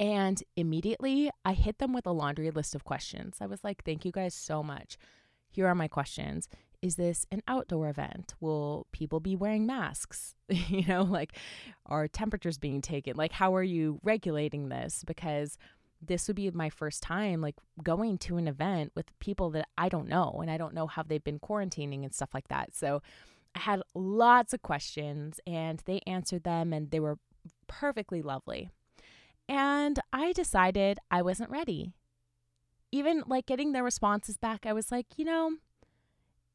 And 0.00 0.42
immediately 0.56 1.30
I 1.44 1.52
hit 1.54 1.78
them 1.78 1.92
with 1.92 2.06
a 2.06 2.12
laundry 2.12 2.50
list 2.50 2.74
of 2.74 2.84
questions. 2.84 3.36
I 3.40 3.46
was 3.46 3.62
like, 3.62 3.84
thank 3.84 4.04
you 4.04 4.12
guys 4.12 4.34
so 4.34 4.62
much. 4.62 4.98
Here 5.50 5.66
are 5.66 5.74
my 5.74 5.88
questions. 5.88 6.48
Is 6.82 6.96
this 6.96 7.26
an 7.30 7.42
outdoor 7.46 7.88
event? 7.88 8.34
Will 8.40 8.86
people 8.92 9.20
be 9.20 9.36
wearing 9.36 9.66
masks? 9.66 10.34
you 10.48 10.84
know, 10.86 11.02
like, 11.02 11.36
are 11.86 12.08
temperatures 12.08 12.58
being 12.58 12.82
taken? 12.82 13.16
Like, 13.16 13.32
how 13.32 13.54
are 13.54 13.62
you 13.62 14.00
regulating 14.02 14.68
this? 14.68 15.04
Because 15.06 15.56
this 16.06 16.26
would 16.26 16.36
be 16.36 16.50
my 16.50 16.70
first 16.70 17.02
time 17.02 17.40
like 17.40 17.56
going 17.82 18.18
to 18.18 18.36
an 18.36 18.48
event 18.48 18.92
with 18.94 19.16
people 19.18 19.50
that 19.50 19.68
I 19.76 19.88
don't 19.88 20.08
know 20.08 20.38
and 20.40 20.50
I 20.50 20.56
don't 20.56 20.74
know 20.74 20.86
how 20.86 21.02
they've 21.02 21.22
been 21.22 21.38
quarantining 21.38 22.04
and 22.04 22.14
stuff 22.14 22.30
like 22.34 22.48
that. 22.48 22.74
So 22.74 23.02
I 23.54 23.60
had 23.60 23.82
lots 23.94 24.52
of 24.52 24.62
questions 24.62 25.40
and 25.46 25.82
they 25.84 26.00
answered 26.06 26.44
them 26.44 26.72
and 26.72 26.90
they 26.90 27.00
were 27.00 27.18
perfectly 27.66 28.22
lovely. 28.22 28.70
And 29.48 30.00
I 30.12 30.32
decided 30.32 30.98
I 31.10 31.22
wasn't 31.22 31.50
ready. 31.50 31.92
Even 32.92 33.22
like 33.26 33.46
getting 33.46 33.72
their 33.72 33.84
responses 33.84 34.36
back, 34.36 34.66
I 34.66 34.72
was 34.72 34.90
like, 34.90 35.06
you 35.16 35.24
know, 35.24 35.52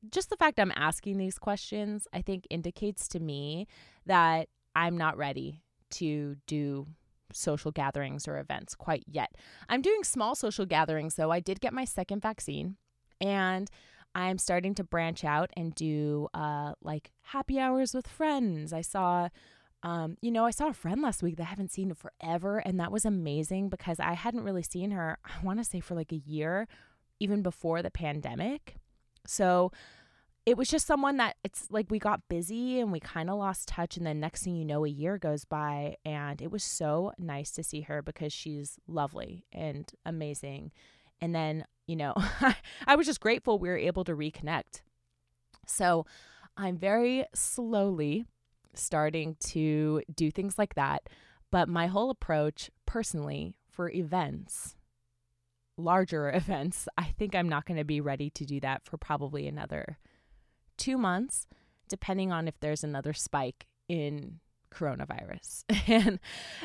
just 0.09 0.29
the 0.29 0.37
fact 0.37 0.59
I'm 0.59 0.73
asking 0.75 1.17
these 1.17 1.37
questions, 1.37 2.07
I 2.13 2.21
think 2.21 2.47
indicates 2.49 3.07
to 3.09 3.19
me 3.19 3.67
that 4.05 4.47
I'm 4.75 4.97
not 4.97 5.17
ready 5.17 5.61
to 5.91 6.37
do 6.47 6.87
social 7.33 7.71
gatherings 7.71 8.27
or 8.27 8.37
events 8.37 8.75
quite 8.75 9.03
yet. 9.07 9.35
I'm 9.67 9.81
doing 9.81 10.03
small 10.03 10.35
social 10.35 10.65
gatherings 10.65 11.15
though. 11.15 11.31
I 11.31 11.39
did 11.39 11.61
get 11.61 11.73
my 11.73 11.85
second 11.85 12.21
vaccine 12.21 12.77
and 13.21 13.69
I'm 14.15 14.37
starting 14.37 14.73
to 14.75 14.83
branch 14.83 15.23
out 15.23 15.51
and 15.55 15.73
do 15.75 16.27
uh, 16.33 16.73
like 16.81 17.11
happy 17.21 17.59
hours 17.59 17.93
with 17.93 18.07
friends. 18.07 18.73
I 18.73 18.81
saw, 18.81 19.29
um, 19.83 20.17
you 20.21 20.31
know, 20.31 20.45
I 20.45 20.51
saw 20.51 20.69
a 20.69 20.73
friend 20.73 21.01
last 21.01 21.21
week 21.21 21.37
that 21.37 21.43
I 21.43 21.49
haven't 21.49 21.71
seen 21.71 21.93
forever, 21.93 22.57
and 22.59 22.79
that 22.79 22.91
was 22.91 23.05
amazing 23.05 23.69
because 23.69 23.99
I 23.99 24.13
hadn't 24.13 24.43
really 24.43 24.63
seen 24.63 24.91
her, 24.91 25.19
I 25.23 25.43
want 25.45 25.59
to 25.59 25.63
say, 25.63 25.79
for 25.79 25.95
like 25.95 26.11
a 26.11 26.17
year, 26.17 26.67
even 27.19 27.41
before 27.41 27.81
the 27.81 27.91
pandemic. 27.91 28.77
So, 29.27 29.71
it 30.49 30.57
was 30.57 30.67
just 30.67 30.87
someone 30.87 31.17
that 31.17 31.35
it's 31.43 31.67
like 31.69 31.91
we 31.91 31.99
got 31.99 32.27
busy 32.27 32.79
and 32.79 32.91
we 32.91 32.99
kind 32.99 33.29
of 33.29 33.37
lost 33.37 33.67
touch 33.67 33.97
and 33.97 34.05
then 34.05 34.19
next 34.19 34.43
thing 34.43 34.55
you 34.55 34.65
know 34.65 34.83
a 34.83 34.89
year 34.89 35.19
goes 35.19 35.45
by 35.45 35.95
and 36.03 36.41
it 36.41 36.49
was 36.49 36.63
so 36.63 37.11
nice 37.19 37.51
to 37.51 37.63
see 37.63 37.81
her 37.81 38.01
because 38.01 38.33
she's 38.33 38.79
lovely 38.87 39.45
and 39.53 39.91
amazing 40.05 40.71
And 41.21 41.35
then, 41.35 41.65
you 41.87 41.95
know, 41.95 42.13
I 42.87 42.95
was 42.95 43.05
just 43.05 43.19
grateful 43.19 43.59
we 43.59 43.69
were 43.69 43.77
able 43.77 44.03
to 44.05 44.15
reconnect. 44.15 44.81
So 45.65 46.05
I'm 46.57 46.77
very 46.77 47.25
slowly 47.33 48.25
starting 48.73 49.35
to 49.39 50.01
do 50.13 50.31
things 50.31 50.57
like 50.57 50.75
that. 50.75 51.09
But 51.51 51.67
my 51.67 51.87
whole 51.87 52.09
approach 52.09 52.69
personally 52.85 53.53
for 53.69 53.89
events, 53.89 54.75
larger 55.77 56.31
events, 56.33 56.87
I 56.97 57.05
think 57.17 57.35
I'm 57.35 57.49
not 57.49 57.65
going 57.65 57.77
to 57.77 57.83
be 57.85 58.01
ready 58.01 58.29
to 58.31 58.45
do 58.45 58.59
that 58.61 58.85
for 58.85 58.97
probably 58.97 59.47
another 59.47 59.97
two 60.79 60.97
months, 60.97 61.45
depending 61.87 62.31
on 62.31 62.47
if 62.47 62.59
there's 62.59 62.83
another 62.83 63.13
spike 63.13 63.67
in 63.87 64.39
coronavirus. 64.71 65.65
and 65.87 66.19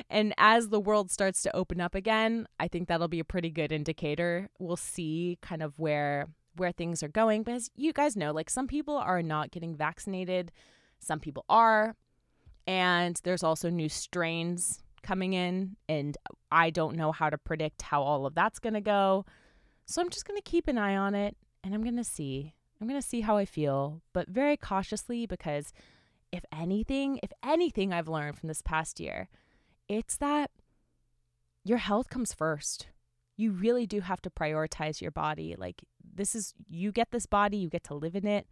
and 0.09 0.35
as 0.39 0.69
the 0.69 0.81
world 0.81 1.11
starts 1.11 1.43
to 1.43 1.55
open 1.55 1.81
up 1.81 1.95
again, 1.95 2.47
I 2.59 2.69
think 2.69 2.89
that'll 2.89 3.09
be 3.09 3.21
a 3.21 3.25
pretty 3.25 3.51
good 3.51 3.73
indicator. 3.73 4.49
We'll 4.59 4.77
see 4.77 5.39
kind 5.43 5.63
of 5.63 5.79
where 5.79 6.29
where 6.57 6.73
things 6.73 7.03
are 7.03 7.09
going 7.09 7.43
because 7.43 7.71
you 7.75 7.93
guys 7.93 8.17
know 8.17 8.31
like 8.31 8.49
some 8.49 8.69
people 8.69 8.97
are 8.97 9.23
not 9.23 9.51
getting 9.51 9.75
vaccinated, 9.75 10.53
some 11.01 11.19
people 11.19 11.45
are, 11.49 11.97
and 12.67 13.21
there's 13.25 13.43
also 13.43 13.69
new 13.69 13.89
strains 13.89 14.83
coming 15.03 15.35
in 15.35 15.77
and 15.89 16.17
I 16.51 16.71
don't 16.71 16.97
know 16.97 17.13
how 17.13 17.29
to 17.29 17.37
predict 17.37 17.83
how 17.83 18.03
all 18.03 18.25
of 18.27 18.35
that's 18.35 18.59
going 18.59 18.75
to 18.75 18.81
go. 18.81 19.27
So 19.87 20.01
I'm 20.01 20.09
just 20.09 20.27
going 20.27 20.39
to 20.39 20.51
keep 20.51 20.67
an 20.67 20.79
eye 20.79 20.97
on 20.97 21.15
it 21.15 21.37
and 21.63 21.75
I'm 21.75 21.83
going 21.83 21.97
to 21.97 22.05
see. 22.05 22.55
I'm 22.81 22.89
going 22.89 23.01
to 23.01 23.07
see 23.07 23.23
how 23.23 23.37
I 23.37 23.45
feel, 23.45 24.03
but 24.13 24.29
very 24.29 24.57
cautiously 24.57 25.27
because 25.27 25.73
if 26.33 26.45
anything, 26.53 27.21
if 27.23 27.33
anything 27.45 27.93
I've 27.93 28.09
learned 28.09 28.39
from 28.39 28.49
this 28.49 28.63
past 28.63 28.99
year, 28.99 29.29
it's 29.89 30.17
that 30.17 30.51
your 31.65 31.79
health 31.79 32.11
comes 32.11 32.33
first. 32.33 32.89
You 33.37 33.53
really 33.53 33.87
do 33.87 34.01
have 34.01 34.21
to 34.23 34.31
prioritize 34.31 35.01
your 35.01 35.11
body. 35.11 35.55
Like, 35.57 35.83
this 36.15 36.35
is, 36.35 36.55
you 36.69 36.93
get 36.93 37.11
this 37.11 37.27
body, 37.27 37.57
you 37.57 37.69
get 37.69 37.85
to 37.85 37.95
live 37.95 38.15
in 38.15 38.27
it. 38.27 38.47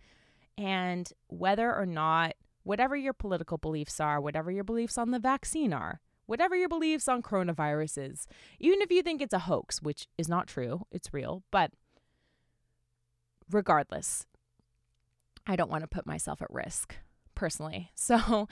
And 0.57 1.12
whether 1.29 1.75
or 1.75 1.87
not, 1.87 2.35
whatever 2.62 2.97
your 2.97 3.12
political 3.12 3.59
beliefs 3.59 4.00
are, 4.00 4.21
whatever 4.21 4.50
your 4.50 4.64
beliefs 4.64 4.97
on 4.97 5.11
the 5.11 5.19
vaccine 5.19 5.73
are, 5.73 6.00
whatever 6.26 6.55
your 6.55 6.69
beliefs 6.69 7.09
on 7.09 7.23
coronavirus 7.23 8.11
is, 8.12 8.26
even 8.59 8.81
if 8.81 8.91
you 8.91 9.02
think 9.02 9.21
it's 9.21 9.35
a 9.35 9.41
hoax, 9.41 9.83
which 9.83 10.07
is 10.17 10.29
not 10.29 10.47
true, 10.47 10.87
it's 10.91 11.12
real, 11.12 11.43
but 11.50 11.73
regardless, 13.53 14.27
I 15.47 15.57
don't 15.57 15.71
want 15.71 15.83
to 15.83 15.89
put 15.89 16.07
myself 16.07 16.43
at 16.43 16.51
risk 16.51 16.97
personally. 17.35 17.91
So 17.97 18.49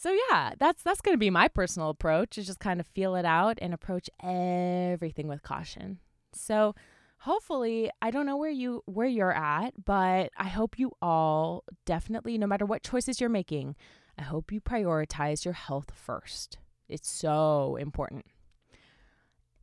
so 0.00 0.16
yeah, 0.30 0.52
that's 0.60 0.84
that's 0.84 1.00
going 1.00 1.14
to 1.14 1.18
be 1.18 1.28
my 1.28 1.48
personal 1.48 1.90
approach 1.90 2.38
is 2.38 2.46
just 2.46 2.60
kind 2.60 2.78
of 2.78 2.86
feel 2.86 3.16
it 3.16 3.24
out 3.24 3.58
and 3.60 3.74
approach 3.74 4.08
everything 4.22 5.26
with 5.26 5.42
caution. 5.42 5.98
So 6.32 6.76
hopefully, 7.18 7.90
I 8.00 8.12
don't 8.12 8.24
know 8.24 8.36
where 8.36 8.50
you 8.50 8.82
where 8.86 9.08
you're 9.08 9.32
at, 9.32 9.84
but 9.84 10.30
I 10.36 10.46
hope 10.48 10.78
you 10.78 10.92
all 11.02 11.64
definitely 11.84 12.38
no 12.38 12.46
matter 12.46 12.64
what 12.64 12.84
choices 12.84 13.20
you're 13.20 13.28
making, 13.28 13.74
I 14.16 14.22
hope 14.22 14.52
you 14.52 14.60
prioritize 14.60 15.44
your 15.44 15.54
health 15.54 15.90
first. 15.92 16.58
It's 16.88 17.10
so 17.10 17.74
important. 17.74 18.26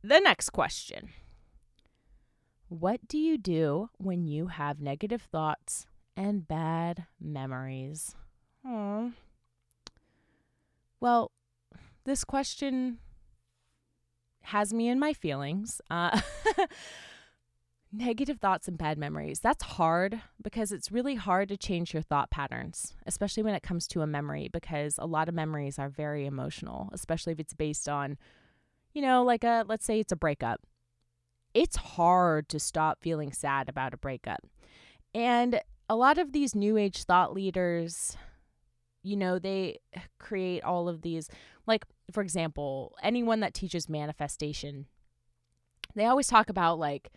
The 0.02 0.20
next 0.20 0.50
question. 0.50 1.08
What 2.68 3.06
do 3.06 3.18
you 3.18 3.38
do 3.38 3.90
when 3.98 4.24
you 4.24 4.48
have 4.48 4.80
negative 4.80 5.22
thoughts 5.22 5.86
and 6.16 6.46
bad 6.46 7.06
memories? 7.20 8.16
Oh. 8.64 9.12
Well, 10.98 11.30
this 12.04 12.24
question 12.24 12.98
has 14.42 14.74
me 14.74 14.88
in 14.88 14.98
my 14.98 15.12
feelings. 15.12 15.80
Uh, 15.90 16.20
negative 17.92 18.38
thoughts 18.40 18.66
and 18.66 18.76
bad 18.76 18.98
memories. 18.98 19.40
That's 19.40 19.62
hard 19.62 20.20
because 20.42 20.72
it's 20.72 20.90
really 20.90 21.14
hard 21.14 21.48
to 21.50 21.56
change 21.56 21.92
your 21.92 22.02
thought 22.02 22.30
patterns, 22.30 22.94
especially 23.06 23.42
when 23.42 23.54
it 23.54 23.62
comes 23.62 23.86
to 23.88 24.02
a 24.02 24.06
memory, 24.06 24.48
because 24.52 24.98
a 24.98 25.06
lot 25.06 25.28
of 25.28 25.34
memories 25.34 25.78
are 25.78 25.88
very 25.88 26.26
emotional, 26.26 26.90
especially 26.92 27.32
if 27.32 27.40
it's 27.40 27.54
based 27.54 27.88
on, 27.88 28.18
you 28.92 29.02
know, 29.02 29.22
like 29.22 29.44
a, 29.44 29.64
let's 29.68 29.84
say 29.84 30.00
it's 30.00 30.12
a 30.12 30.16
breakup. 30.16 30.60
It's 31.56 31.76
hard 31.76 32.50
to 32.50 32.60
stop 32.60 33.00
feeling 33.00 33.32
sad 33.32 33.70
about 33.70 33.94
a 33.94 33.96
breakup. 33.96 34.40
And 35.14 35.58
a 35.88 35.96
lot 35.96 36.18
of 36.18 36.32
these 36.32 36.54
new 36.54 36.76
age 36.76 37.04
thought 37.04 37.32
leaders, 37.32 38.14
you 39.02 39.16
know, 39.16 39.38
they 39.38 39.78
create 40.18 40.62
all 40.62 40.86
of 40.86 41.00
these, 41.00 41.30
like, 41.66 41.86
for 42.12 42.22
example, 42.22 42.94
anyone 43.02 43.40
that 43.40 43.54
teaches 43.54 43.88
manifestation, 43.88 44.84
they 45.94 46.04
always 46.04 46.26
talk 46.26 46.50
about 46.50 46.78
like, 46.78 47.10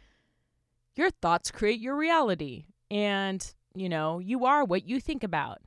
your 0.96 1.10
thoughts 1.10 1.52
create 1.52 1.82
your 1.82 1.98
reality. 1.98 2.64
And, 2.90 3.46
you 3.76 3.90
know, 3.90 4.20
you 4.20 4.46
are 4.46 4.64
what 4.64 4.88
you 4.88 5.02
think 5.02 5.22
about. 5.22 5.58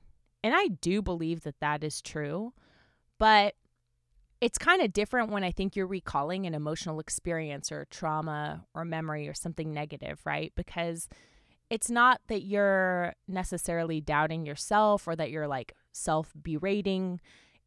And 0.42 0.54
I 0.56 0.68
do 0.68 1.02
believe 1.02 1.42
that 1.42 1.60
that 1.60 1.84
is 1.84 2.00
true. 2.00 2.54
But 3.18 3.54
it's 4.42 4.58
kind 4.58 4.82
of 4.82 4.92
different 4.92 5.30
when 5.30 5.44
I 5.44 5.52
think 5.52 5.76
you're 5.76 5.86
recalling 5.86 6.46
an 6.46 6.54
emotional 6.54 6.98
experience 6.98 7.70
or 7.70 7.86
trauma 7.90 8.64
or 8.74 8.84
memory 8.84 9.28
or 9.28 9.34
something 9.34 9.72
negative, 9.72 10.20
right? 10.24 10.52
Because 10.56 11.08
it's 11.70 11.88
not 11.88 12.20
that 12.26 12.42
you're 12.42 13.14
necessarily 13.28 14.00
doubting 14.00 14.44
yourself 14.44 15.06
or 15.06 15.14
that 15.14 15.30
you're 15.30 15.46
like 15.46 15.76
self 15.92 16.32
berating. 16.42 17.20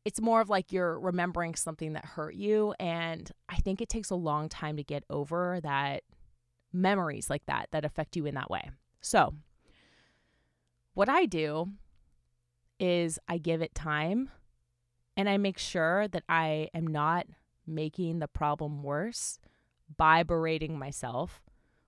It's 0.04 0.20
more 0.20 0.42
of 0.42 0.50
like 0.50 0.74
you're 0.74 1.00
remembering 1.00 1.56
something 1.56 1.94
that 1.94 2.04
hurt 2.04 2.36
you. 2.36 2.76
And 2.78 3.32
I 3.48 3.56
think 3.56 3.80
it 3.80 3.88
takes 3.88 4.10
a 4.10 4.16
long 4.16 4.50
time 4.50 4.76
to 4.76 4.84
get 4.84 5.06
over 5.10 5.62
that 5.64 6.04
memories 6.74 7.30
like 7.30 7.46
that 7.46 7.70
that 7.72 7.86
affect 7.86 8.18
you 8.18 8.26
in 8.26 8.36
that 8.36 8.52
way. 8.52 8.70
So, 9.00 9.34
what 10.94 11.08
I 11.08 11.26
do 11.26 11.70
is 12.82 13.18
I 13.30 13.38
give 13.38 13.62
it 13.62 13.74
time 13.74 14.30
and 15.18 15.30
I 15.30 15.38
make 15.38 15.58
sure 15.58 16.08
that 16.10 16.24
I 16.28 16.70
am 16.74 16.88
not 16.88 17.28
making 17.68 18.20
the 18.20 18.28
problem 18.28 18.84
worse 18.84 19.40
by 19.98 20.24
berating 20.24 20.78
myself 20.78 21.42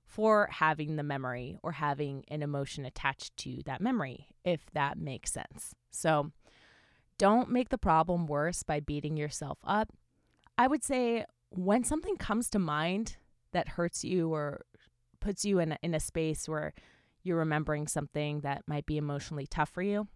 for 0.05 0.47
having 0.51 0.95
the 0.95 1.03
memory 1.03 1.57
or 1.61 1.73
having 1.73 2.23
an 2.29 2.41
emotion 2.41 2.85
attached 2.85 3.35
to 3.37 3.61
that 3.65 3.81
memory, 3.81 4.27
if 4.45 4.61
that 4.73 4.97
makes 4.97 5.31
sense. 5.31 5.75
So 5.91 6.31
don't 7.17 7.49
make 7.49 7.69
the 7.69 7.77
problem 7.77 8.25
worse 8.25 8.63
by 8.63 8.79
beating 8.79 9.17
yourself 9.17 9.57
up. 9.63 9.89
I 10.57 10.67
would 10.67 10.83
say 10.83 11.25
when 11.49 11.83
something 11.83 12.15
comes 12.17 12.49
to 12.51 12.59
mind 12.59 13.17
that 13.51 13.69
hurts 13.69 14.03
you 14.03 14.33
or 14.33 14.61
puts 15.19 15.43
you 15.43 15.59
in 15.59 15.77
in 15.81 15.93
a 15.93 15.99
space 15.99 16.47
where 16.47 16.73
you're 17.23 17.37
remembering 17.37 17.87
something 17.87 18.41
that 18.41 18.63
might 18.67 18.85
be 18.85 18.97
emotionally 18.97 19.47
tough 19.47 19.69
for 19.69 19.81
you, 19.81 20.07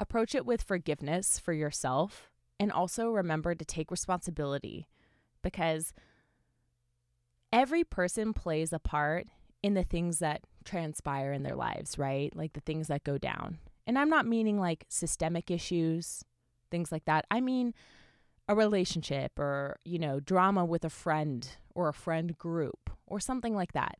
approach 0.00 0.34
it 0.34 0.46
with 0.46 0.62
forgiveness 0.62 1.38
for 1.38 1.52
yourself 1.52 2.30
and 2.60 2.72
also 2.72 3.10
remember 3.10 3.54
to 3.54 3.64
take 3.64 3.90
responsibility 3.90 4.86
because 5.42 5.92
every 7.52 7.84
person 7.84 8.32
plays 8.32 8.72
a 8.72 8.78
part 8.78 9.26
in 9.62 9.74
the 9.74 9.84
things 9.84 10.18
that 10.18 10.42
transpire 10.64 11.32
in 11.32 11.42
their 11.42 11.56
lives, 11.56 11.98
right? 11.98 12.34
Like 12.34 12.52
the 12.52 12.60
things 12.60 12.88
that 12.88 13.04
go 13.04 13.18
down. 13.18 13.58
And 13.86 13.98
I'm 13.98 14.10
not 14.10 14.26
meaning 14.26 14.60
like 14.60 14.84
systemic 14.88 15.50
issues, 15.50 16.24
things 16.70 16.92
like 16.92 17.04
that. 17.06 17.26
I 17.30 17.40
mean 17.40 17.74
a 18.48 18.54
relationship 18.54 19.38
or, 19.38 19.78
you 19.84 19.98
know, 19.98 20.20
drama 20.20 20.64
with 20.64 20.84
a 20.84 20.90
friend 20.90 21.48
or 21.74 21.88
a 21.88 21.94
friend 21.94 22.36
group 22.38 22.90
or 23.06 23.20
something 23.20 23.54
like 23.54 23.72
that. 23.72 23.98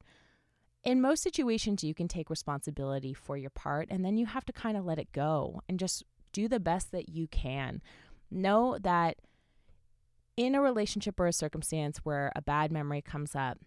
In 0.88 1.02
most 1.02 1.22
situations, 1.22 1.84
you 1.84 1.92
can 1.92 2.08
take 2.08 2.30
responsibility 2.30 3.12
for 3.12 3.36
your 3.36 3.50
part 3.50 3.88
and 3.90 4.02
then 4.02 4.16
you 4.16 4.24
have 4.24 4.46
to 4.46 4.54
kind 4.54 4.74
of 4.74 4.86
let 4.86 4.98
it 4.98 5.12
go 5.12 5.60
and 5.68 5.78
just 5.78 6.02
do 6.32 6.48
the 6.48 6.58
best 6.58 6.92
that 6.92 7.10
you 7.10 7.26
can. 7.28 7.82
Know 8.30 8.78
that 8.80 9.18
in 10.34 10.54
a 10.54 10.62
relationship 10.62 11.20
or 11.20 11.26
a 11.26 11.32
circumstance 11.34 11.98
where 12.04 12.32
a 12.34 12.40
bad 12.40 12.72
memory 12.72 13.02
comes 13.02 13.36
up, 13.36 13.58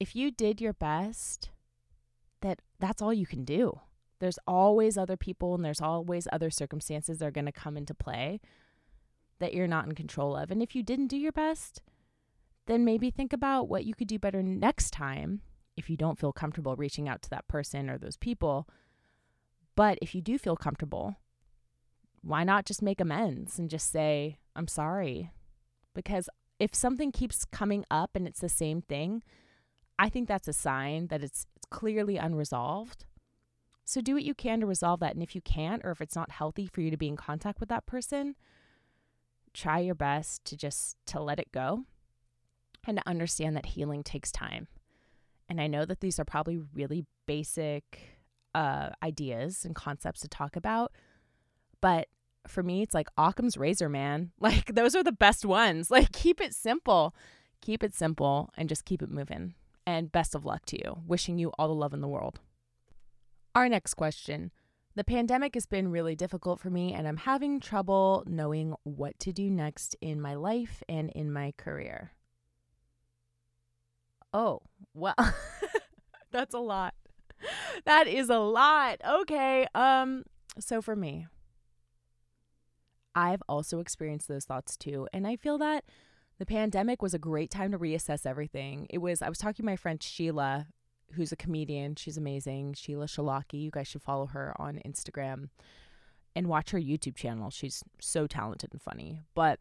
if 0.00 0.16
you 0.16 0.32
did 0.32 0.60
your 0.60 0.72
best, 0.72 1.50
that 2.40 2.62
that's 2.80 3.00
all 3.00 3.14
you 3.14 3.24
can 3.24 3.44
do. 3.44 3.78
There's 4.18 4.40
always 4.44 4.98
other 4.98 5.16
people 5.16 5.54
and 5.54 5.64
there's 5.64 5.80
always 5.80 6.26
other 6.32 6.50
circumstances 6.50 7.18
that 7.18 7.26
are 7.26 7.30
going 7.30 7.46
to 7.46 7.52
come 7.52 7.76
into 7.76 7.94
play 7.94 8.40
that 9.38 9.54
you're 9.54 9.68
not 9.68 9.86
in 9.86 9.94
control 9.94 10.34
of. 10.34 10.50
And 10.50 10.64
if 10.64 10.74
you 10.74 10.82
didn't 10.82 11.06
do 11.06 11.16
your 11.16 11.30
best, 11.30 11.80
then 12.66 12.84
maybe 12.84 13.12
think 13.12 13.32
about 13.32 13.68
what 13.68 13.84
you 13.84 13.94
could 13.94 14.08
do 14.08 14.18
better 14.18 14.42
next 14.42 14.90
time 14.90 15.42
if 15.78 15.88
you 15.88 15.96
don't 15.96 16.18
feel 16.18 16.32
comfortable 16.32 16.76
reaching 16.76 17.08
out 17.08 17.22
to 17.22 17.30
that 17.30 17.48
person 17.48 17.88
or 17.88 17.96
those 17.96 18.18
people. 18.18 18.68
But 19.74 19.98
if 20.02 20.14
you 20.14 20.20
do 20.20 20.36
feel 20.36 20.56
comfortable, 20.56 21.16
why 22.20 22.44
not 22.44 22.66
just 22.66 22.82
make 22.82 23.00
amends 23.00 23.58
and 23.58 23.70
just 23.70 23.90
say, 23.90 24.38
I'm 24.54 24.68
sorry 24.68 25.30
because 25.94 26.28
if 26.58 26.74
something 26.74 27.12
keeps 27.12 27.44
coming 27.44 27.84
up 27.90 28.10
and 28.14 28.26
it's 28.26 28.40
the 28.40 28.48
same 28.48 28.82
thing, 28.82 29.22
I 29.98 30.08
think 30.08 30.28
that's 30.28 30.48
a 30.48 30.52
sign 30.52 31.06
that 31.08 31.22
it's, 31.22 31.46
it's 31.56 31.66
clearly 31.70 32.16
unresolved. 32.16 33.06
So 33.84 34.00
do 34.00 34.14
what 34.14 34.24
you 34.24 34.34
can 34.34 34.60
to 34.60 34.66
resolve 34.66 35.00
that. 35.00 35.14
And 35.14 35.22
if 35.22 35.34
you 35.34 35.40
can't, 35.40 35.82
or 35.84 35.92
if 35.92 36.00
it's 36.00 36.16
not 36.16 36.30
healthy 36.32 36.66
for 36.66 36.82
you 36.82 36.90
to 36.90 36.96
be 36.96 37.08
in 37.08 37.16
contact 37.16 37.58
with 37.60 37.68
that 37.70 37.86
person, 37.86 38.34
try 39.54 39.78
your 39.78 39.94
best 39.94 40.44
to 40.46 40.56
just 40.56 40.96
to 41.06 41.20
let 41.20 41.38
it 41.38 41.52
go. 41.52 41.84
and 42.86 42.96
to 42.96 43.08
understand 43.08 43.56
that 43.56 43.66
healing 43.66 44.02
takes 44.02 44.32
time. 44.32 44.68
And 45.48 45.60
I 45.60 45.66
know 45.66 45.84
that 45.84 46.00
these 46.00 46.18
are 46.18 46.24
probably 46.24 46.58
really 46.74 47.04
basic 47.26 48.18
uh, 48.54 48.90
ideas 49.02 49.64
and 49.64 49.74
concepts 49.74 50.20
to 50.20 50.28
talk 50.28 50.56
about, 50.56 50.92
but 51.80 52.08
for 52.46 52.62
me, 52.62 52.82
it's 52.82 52.94
like 52.94 53.08
Occam's 53.16 53.56
razor, 53.56 53.88
man. 53.88 54.32
Like, 54.40 54.74
those 54.74 54.94
are 54.94 55.04
the 55.04 55.12
best 55.12 55.44
ones. 55.44 55.90
Like, 55.98 56.12
keep 56.12 56.40
it 56.40 56.54
simple. 56.54 57.14
Keep 57.60 57.82
it 57.82 57.94
simple 57.94 58.50
and 58.56 58.68
just 58.68 58.84
keep 58.84 59.02
it 59.02 59.10
moving. 59.10 59.54
And 59.86 60.12
best 60.12 60.34
of 60.34 60.44
luck 60.44 60.64
to 60.66 60.76
you. 60.76 61.02
Wishing 61.06 61.38
you 61.38 61.50
all 61.58 61.68
the 61.68 61.74
love 61.74 61.94
in 61.94 62.00
the 62.00 62.08
world. 62.08 62.40
Our 63.54 63.68
next 63.68 63.94
question 63.94 64.52
The 64.94 65.04
pandemic 65.04 65.54
has 65.54 65.66
been 65.66 65.88
really 65.90 66.14
difficult 66.14 66.60
for 66.60 66.70
me, 66.70 66.92
and 66.94 67.08
I'm 67.08 67.16
having 67.16 67.60
trouble 67.60 68.24
knowing 68.26 68.74
what 68.84 69.18
to 69.20 69.32
do 69.32 69.50
next 69.50 69.96
in 70.00 70.20
my 70.20 70.34
life 70.34 70.82
and 70.88 71.10
in 71.10 71.32
my 71.32 71.52
career. 71.56 72.12
Oh, 74.32 74.60
well, 74.94 75.14
that's 76.30 76.54
a 76.54 76.58
lot. 76.58 76.94
That 77.84 78.06
is 78.06 78.30
a 78.30 78.38
lot. 78.38 79.00
Okay. 79.06 79.66
Um, 79.74 80.24
so 80.58 80.82
for 80.82 80.96
me, 80.96 81.26
I've 83.14 83.42
also 83.48 83.80
experienced 83.80 84.28
those 84.28 84.44
thoughts 84.44 84.76
too. 84.76 85.08
And 85.12 85.26
I 85.26 85.36
feel 85.36 85.58
that 85.58 85.84
the 86.38 86.46
pandemic 86.46 87.02
was 87.02 87.14
a 87.14 87.18
great 87.18 87.50
time 87.50 87.72
to 87.72 87.78
reassess 87.78 88.26
everything. 88.26 88.86
It 88.90 88.98
was, 88.98 89.22
I 89.22 89.28
was 89.28 89.38
talking 89.38 89.64
to 89.64 89.64
my 89.64 89.76
friend 89.76 90.02
Sheila, 90.02 90.66
who's 91.14 91.32
a 91.32 91.36
comedian. 91.36 91.96
She's 91.96 92.16
amazing. 92.16 92.74
Sheila 92.74 93.06
Shalaki. 93.06 93.62
You 93.62 93.70
guys 93.70 93.88
should 93.88 94.02
follow 94.02 94.26
her 94.26 94.54
on 94.58 94.80
Instagram 94.86 95.48
and 96.36 96.46
watch 96.46 96.70
her 96.70 96.78
YouTube 96.78 97.16
channel. 97.16 97.50
She's 97.50 97.82
so 98.00 98.26
talented 98.26 98.70
and 98.72 98.82
funny. 98.82 99.22
But 99.34 99.58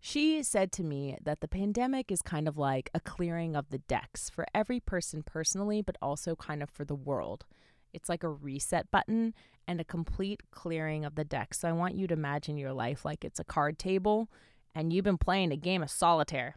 she 0.00 0.42
said 0.42 0.70
to 0.72 0.84
me 0.84 1.16
that 1.22 1.40
the 1.40 1.48
pandemic 1.48 2.12
is 2.12 2.22
kind 2.22 2.46
of 2.46 2.56
like 2.56 2.90
a 2.94 3.00
clearing 3.00 3.56
of 3.56 3.70
the 3.70 3.78
decks 3.78 4.30
for 4.30 4.46
every 4.54 4.80
person 4.80 5.22
personally, 5.22 5.82
but 5.82 5.96
also 6.00 6.36
kind 6.36 6.62
of 6.62 6.70
for 6.70 6.84
the 6.84 6.94
world. 6.94 7.44
It's 7.92 8.08
like 8.08 8.22
a 8.22 8.28
reset 8.28 8.90
button 8.90 9.34
and 9.66 9.80
a 9.80 9.84
complete 9.84 10.42
clearing 10.50 11.04
of 11.04 11.14
the 11.14 11.24
deck. 11.24 11.54
So 11.54 11.68
I 11.68 11.72
want 11.72 11.96
you 11.96 12.06
to 12.06 12.14
imagine 12.14 12.56
your 12.56 12.72
life 12.72 13.04
like 13.04 13.24
it's 13.24 13.40
a 13.40 13.44
card 13.44 13.78
table 13.78 14.28
and 14.74 14.92
you've 14.92 15.04
been 15.04 15.18
playing 15.18 15.52
a 15.52 15.56
game 15.56 15.82
of 15.82 15.90
solitaire 15.90 16.56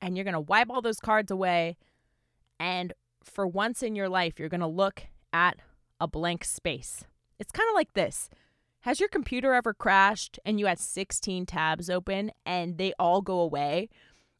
and 0.00 0.16
you're 0.16 0.24
going 0.24 0.34
to 0.34 0.40
wipe 0.40 0.70
all 0.70 0.82
those 0.82 1.00
cards 1.00 1.30
away. 1.30 1.76
And 2.60 2.92
for 3.24 3.46
once 3.46 3.82
in 3.82 3.96
your 3.96 4.08
life, 4.08 4.38
you're 4.38 4.48
going 4.48 4.60
to 4.60 4.66
look 4.66 5.02
at 5.32 5.58
a 6.00 6.06
blank 6.06 6.44
space. 6.44 7.04
It's 7.38 7.52
kind 7.52 7.68
of 7.68 7.74
like 7.74 7.94
this. 7.94 8.30
Has 8.86 9.00
your 9.00 9.08
computer 9.08 9.52
ever 9.52 9.74
crashed 9.74 10.38
and 10.44 10.60
you 10.60 10.66
had 10.66 10.78
16 10.78 11.44
tabs 11.44 11.90
open 11.90 12.30
and 12.46 12.78
they 12.78 12.92
all 13.00 13.20
go 13.20 13.40
away? 13.40 13.88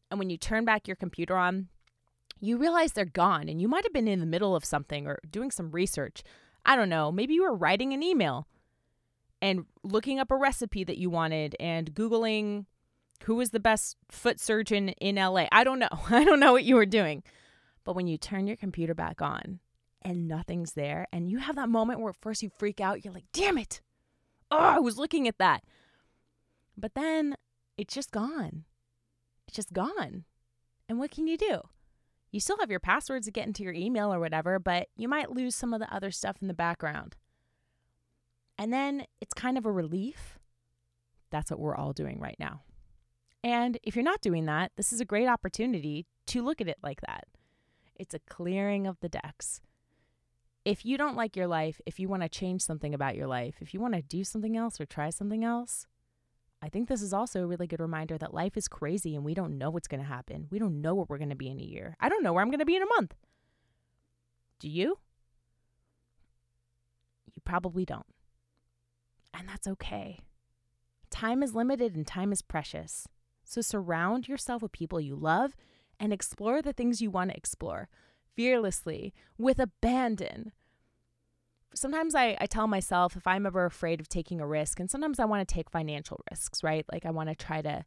And 0.09 0.17
when 0.17 0.29
you 0.29 0.37
turn 0.37 0.63
back 0.63 0.87
your 0.87 0.95
computer 0.95 1.35
on, 1.35 1.67
you 2.39 2.55
realize 2.55 2.93
they're 2.93 3.03
gone 3.03 3.49
and 3.49 3.61
you 3.61 3.67
might 3.67 3.83
have 3.83 3.91
been 3.91 4.07
in 4.07 4.21
the 4.21 4.25
middle 4.25 4.55
of 4.55 4.63
something 4.63 5.05
or 5.05 5.19
doing 5.29 5.51
some 5.51 5.71
research. 5.71 6.23
I 6.65 6.77
don't 6.77 6.87
know, 6.87 7.11
maybe 7.11 7.33
you 7.33 7.43
were 7.43 7.53
writing 7.53 7.91
an 7.91 8.01
email 8.01 8.47
and 9.41 9.65
looking 9.83 10.17
up 10.17 10.31
a 10.31 10.37
recipe 10.37 10.85
that 10.85 10.97
you 10.97 11.09
wanted 11.09 11.57
and 11.59 11.93
Googling 11.93 12.67
who 13.23 13.35
was 13.35 13.49
the 13.49 13.59
best 13.59 13.97
foot 14.09 14.39
surgeon 14.39 14.89
in 15.01 15.17
LA. 15.17 15.47
I 15.51 15.65
don't 15.65 15.79
know. 15.79 15.89
I 16.09 16.23
don't 16.23 16.39
know 16.39 16.53
what 16.53 16.63
you 16.63 16.75
were 16.75 16.85
doing. 16.85 17.21
But 17.83 17.97
when 17.97 18.07
you 18.07 18.17
turn 18.17 18.47
your 18.47 18.55
computer 18.55 18.95
back 18.95 19.21
on 19.21 19.59
and 20.03 20.25
nothing's 20.25 20.71
there, 20.71 21.05
and 21.11 21.27
you 21.27 21.39
have 21.39 21.57
that 21.57 21.67
moment 21.67 21.99
where 21.99 22.11
at 22.11 22.21
first 22.21 22.41
you 22.41 22.49
freak 22.49 22.79
out, 22.79 23.03
you're 23.03 23.13
like, 23.13 23.25
damn 23.33 23.57
it. 23.57 23.81
Oh, 24.49 24.57
I 24.57 24.79
was 24.79 24.97
looking 24.97 25.27
at 25.27 25.37
that. 25.37 25.63
But 26.77 26.93
then 26.95 27.35
it's 27.77 27.93
just 27.93 28.11
gone. 28.11 28.65
It's 29.47 29.55
just 29.55 29.73
gone. 29.73 30.25
And 30.87 30.99
what 30.99 31.11
can 31.11 31.27
you 31.27 31.37
do? 31.37 31.61
You 32.31 32.39
still 32.39 32.57
have 32.59 32.71
your 32.71 32.79
passwords 32.79 33.25
to 33.25 33.31
get 33.31 33.47
into 33.47 33.63
your 33.63 33.73
email 33.73 34.13
or 34.13 34.19
whatever, 34.19 34.59
but 34.59 34.87
you 34.95 35.07
might 35.07 35.31
lose 35.31 35.55
some 35.55 35.73
of 35.73 35.79
the 35.79 35.93
other 35.93 36.11
stuff 36.11 36.37
in 36.41 36.47
the 36.47 36.53
background. 36.53 37.15
And 38.57 38.73
then 38.73 39.05
it's 39.21 39.33
kind 39.33 39.57
of 39.57 39.65
a 39.65 39.71
relief. 39.71 40.39
That's 41.29 41.51
what 41.51 41.59
we're 41.59 41.75
all 41.75 41.93
doing 41.93 42.19
right 42.19 42.37
now. 42.39 42.61
And 43.43 43.77
if 43.83 43.95
you're 43.95 44.03
not 44.03 44.21
doing 44.21 44.45
that, 44.45 44.71
this 44.75 44.91
is 44.91 44.99
a 44.99 45.05
great 45.05 45.27
opportunity 45.27 46.05
to 46.27 46.43
look 46.43 46.59
at 46.59 46.67
it 46.67 46.77
like 46.83 47.01
that. 47.01 47.25
It's 47.95 48.13
a 48.13 48.19
clearing 48.19 48.87
of 48.87 48.99
the 48.99 49.09
decks. 49.09 49.61
If 50.67 50.85
you 50.85 50.97
don't 50.97 51.15
like 51.15 51.37
your 51.37 51.47
life, 51.47 51.79
if 51.85 51.97
you 51.97 52.09
want 52.09 52.23
to 52.23 52.29
change 52.29 52.61
something 52.61 52.93
about 52.93 53.15
your 53.15 53.25
life, 53.25 53.55
if 53.61 53.73
you 53.73 53.79
want 53.79 53.93
to 53.93 54.01
do 54.01 54.25
something 54.25 54.57
else 54.57 54.81
or 54.81 54.85
try 54.85 55.09
something 55.09 55.45
else, 55.45 55.87
I 56.61 56.67
think 56.67 56.89
this 56.89 57.01
is 57.01 57.13
also 57.13 57.41
a 57.41 57.47
really 57.47 57.67
good 57.67 57.79
reminder 57.79 58.17
that 58.17 58.33
life 58.33 58.57
is 58.57 58.67
crazy 58.67 59.15
and 59.15 59.23
we 59.23 59.33
don't 59.33 59.57
know 59.57 59.69
what's 59.69 59.87
going 59.87 60.01
to 60.01 60.09
happen. 60.09 60.47
We 60.51 60.59
don't 60.59 60.81
know 60.81 60.93
where 60.93 61.05
we're 61.07 61.19
going 61.19 61.29
to 61.29 61.37
be 61.37 61.47
in 61.47 61.57
a 61.57 61.63
year. 61.63 61.95
I 62.01 62.09
don't 62.09 62.21
know 62.21 62.33
where 62.33 62.41
I'm 62.41 62.49
going 62.49 62.59
to 62.59 62.65
be 62.65 62.75
in 62.75 62.83
a 62.83 62.93
month. 62.97 63.15
Do 64.59 64.67
you? 64.67 64.97
You 67.33 67.41
probably 67.45 67.85
don't. 67.85 68.05
And 69.33 69.47
that's 69.47 69.67
okay. 69.67 70.19
Time 71.09 71.43
is 71.43 71.55
limited 71.55 71.95
and 71.95 72.05
time 72.05 72.33
is 72.33 72.41
precious. 72.41 73.07
So 73.45 73.61
surround 73.61 74.27
yourself 74.27 74.61
with 74.61 74.73
people 74.73 74.99
you 74.99 75.15
love 75.15 75.55
and 75.97 76.11
explore 76.11 76.61
the 76.61 76.73
things 76.73 77.01
you 77.01 77.09
want 77.09 77.29
to 77.29 77.37
explore 77.37 77.87
fearlessly 78.37 79.13
with 79.37 79.59
abandon 79.59 80.53
sometimes 81.77 82.15
I, 82.15 82.37
I 82.39 82.45
tell 82.45 82.67
myself 82.67 83.15
if 83.15 83.27
I'm 83.27 83.45
ever 83.45 83.65
afraid 83.65 83.99
of 83.99 84.09
taking 84.09 84.41
a 84.41 84.47
risk, 84.47 84.79
and 84.79 84.89
sometimes 84.89 85.19
I 85.19 85.25
want 85.25 85.47
to 85.47 85.53
take 85.53 85.69
financial 85.69 86.19
risks, 86.31 86.63
right? 86.63 86.85
Like 86.91 87.05
I 87.05 87.11
want 87.11 87.29
to 87.29 87.35
try 87.35 87.61
to, 87.61 87.85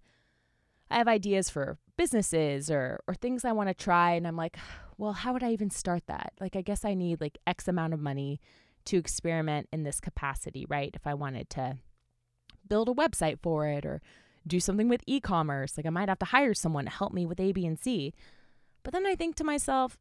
I 0.91 0.99
have 0.99 1.09
ideas 1.09 1.51
for 1.51 1.79
businesses 1.97 2.71
or, 2.71 3.01
or 3.07 3.15
things 3.15 3.45
I 3.45 3.53
want 3.53 3.69
to 3.69 3.75
try. 3.75 4.13
And 4.13 4.27
I'm 4.27 4.37
like, 4.37 4.57
well, 4.97 5.13
how 5.13 5.33
would 5.33 5.43
I 5.43 5.53
even 5.53 5.71
start 5.71 6.05
that? 6.07 6.33
Like, 6.41 6.57
I 6.57 6.63
guess 6.63 6.85
I 6.85 6.95
need 6.95 7.21
like 7.21 7.39
X 7.47 7.69
amount 7.69 7.95
of 7.95 8.01
money 8.01 8.41
to 8.87 8.97
experiment 8.97 9.69
in 9.73 9.83
this 9.83 10.01
capacity, 10.01 10.67
right? 10.69 10.91
If 10.95 11.07
I 11.07 11.15
wanted 11.15 11.51
to 11.51 11.79
build 12.67 12.89
a 12.89 12.95
website 12.95 13.41
for 13.43 13.67
it 13.67 13.85
or 13.85 14.01
do 14.47 14.61
something 14.61 14.89
with 14.89 15.03
e 15.07 15.21
commerce, 15.21 15.77
like 15.77 15.87
I 15.87 15.91
might 15.91 16.09
have 16.09 16.19
to 16.21 16.27
hire 16.27 16.55
someone 16.55 16.85
to 16.85 16.91
help 16.91 17.13
me 17.13 17.27
with 17.27 17.41
A, 17.41 17.53
B, 17.53 17.67
and 17.67 17.79
C. 17.79 18.15
But 18.83 18.93
then 18.93 19.07
I 19.07 19.15
think 19.15 19.37
to 19.37 19.45
myself, 19.45 19.99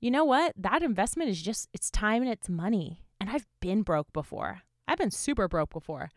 you 0.00 0.10
know 0.10 0.24
what? 0.24 0.52
That 0.56 0.82
investment 0.82 1.30
is 1.30 1.40
just, 1.40 1.68
it's 1.72 1.90
time 1.90 2.22
and 2.22 2.30
it's 2.30 2.48
money. 2.48 3.02
And 3.20 3.30
I've 3.30 3.46
been 3.60 3.82
broke 3.82 4.12
before. 4.12 4.62
I've 4.86 4.98
been 4.98 5.10
super 5.10 5.48
broke 5.48 5.72
before. 5.72 6.10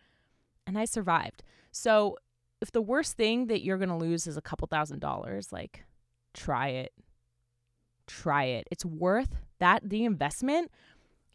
And 0.68 0.78
I 0.78 0.86
survived. 0.86 1.44
So 1.72 2.18
if 2.62 2.72
the 2.72 2.82
worst 2.82 3.16
thing 3.16 3.48
that 3.48 3.64
you're 3.64 3.78
going 3.78 3.90
to 3.90 3.96
lose 3.96 4.28
is 4.28 4.38
a 4.38 4.42
couple 4.42 4.68
thousand 4.68 5.00
dollars, 5.00 5.52
like 5.52 5.86
try 6.34 6.70
it. 6.70 6.94
Try 8.06 8.46
it. 8.46 8.68
It's 8.72 8.86
worth 8.86 9.36
that. 9.60 9.90
The 9.90 10.04
investment 10.04 10.72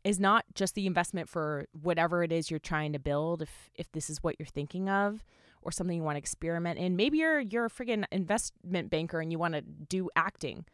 is 0.02 0.20
not 0.20 0.44
just 0.54 0.74
the 0.74 0.86
investment 0.86 1.28
for 1.28 1.66
whatever 1.72 2.22
it 2.22 2.30
is 2.30 2.50
you're 2.50 2.60
trying 2.60 2.92
to 2.92 2.98
build. 2.98 3.42
If 3.42 3.70
if 3.74 3.90
this 3.92 4.10
is 4.10 4.22
what 4.22 4.36
you're 4.38 4.46
thinking 4.46 4.88
of, 4.88 5.24
or 5.62 5.72
something 5.72 5.96
you 5.96 6.02
want 6.02 6.16
to 6.16 6.18
experiment 6.18 6.78
in, 6.78 6.96
maybe 6.96 7.18
you're 7.18 7.40
you're 7.40 7.66
a 7.66 7.70
friggin' 7.70 8.04
investment 8.12 8.90
banker 8.90 9.20
and 9.20 9.32
you 9.32 9.38
want 9.38 9.54
to 9.54 9.62
do 9.62 10.10
acting. 10.14 10.66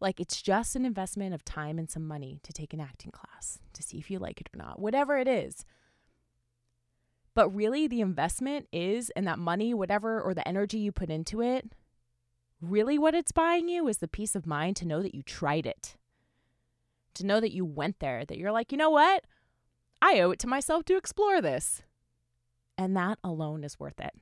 Like 0.00 0.20
it's 0.20 0.42
just 0.42 0.76
an 0.76 0.84
investment 0.84 1.34
of 1.34 1.44
time 1.44 1.78
and 1.78 1.90
some 1.90 2.06
money 2.06 2.40
to 2.42 2.52
take 2.52 2.74
an 2.74 2.80
acting 2.80 3.10
class 3.10 3.60
to 3.72 3.82
see 3.82 3.98
if 3.98 4.10
you 4.10 4.18
like 4.18 4.40
it 4.40 4.48
or 4.54 4.58
not, 4.58 4.78
whatever 4.78 5.16
it 5.18 5.28
is. 5.28 5.64
But 7.34 7.50
really, 7.50 7.86
the 7.86 8.00
investment 8.00 8.66
is, 8.72 9.10
and 9.10 9.26
that 9.26 9.38
money, 9.38 9.74
whatever, 9.74 10.22
or 10.22 10.32
the 10.32 10.46
energy 10.48 10.78
you 10.78 10.90
put 10.90 11.10
into 11.10 11.42
it, 11.42 11.70
really 12.62 12.98
what 12.98 13.14
it's 13.14 13.32
buying 13.32 13.68
you 13.68 13.88
is 13.88 13.98
the 13.98 14.08
peace 14.08 14.34
of 14.34 14.46
mind 14.46 14.76
to 14.76 14.86
know 14.86 15.02
that 15.02 15.14
you 15.14 15.22
tried 15.22 15.66
it, 15.66 15.96
to 17.14 17.26
know 17.26 17.38
that 17.40 17.52
you 17.52 17.64
went 17.64 17.98
there, 17.98 18.24
that 18.24 18.38
you're 18.38 18.52
like, 18.52 18.72
you 18.72 18.78
know 18.78 18.88
what? 18.88 19.24
I 20.00 20.20
owe 20.20 20.30
it 20.30 20.38
to 20.40 20.46
myself 20.46 20.86
to 20.86 20.96
explore 20.96 21.42
this. 21.42 21.82
And 22.78 22.96
that 22.96 23.18
alone 23.22 23.64
is 23.64 23.78
worth 23.78 24.00
it. 24.00 24.14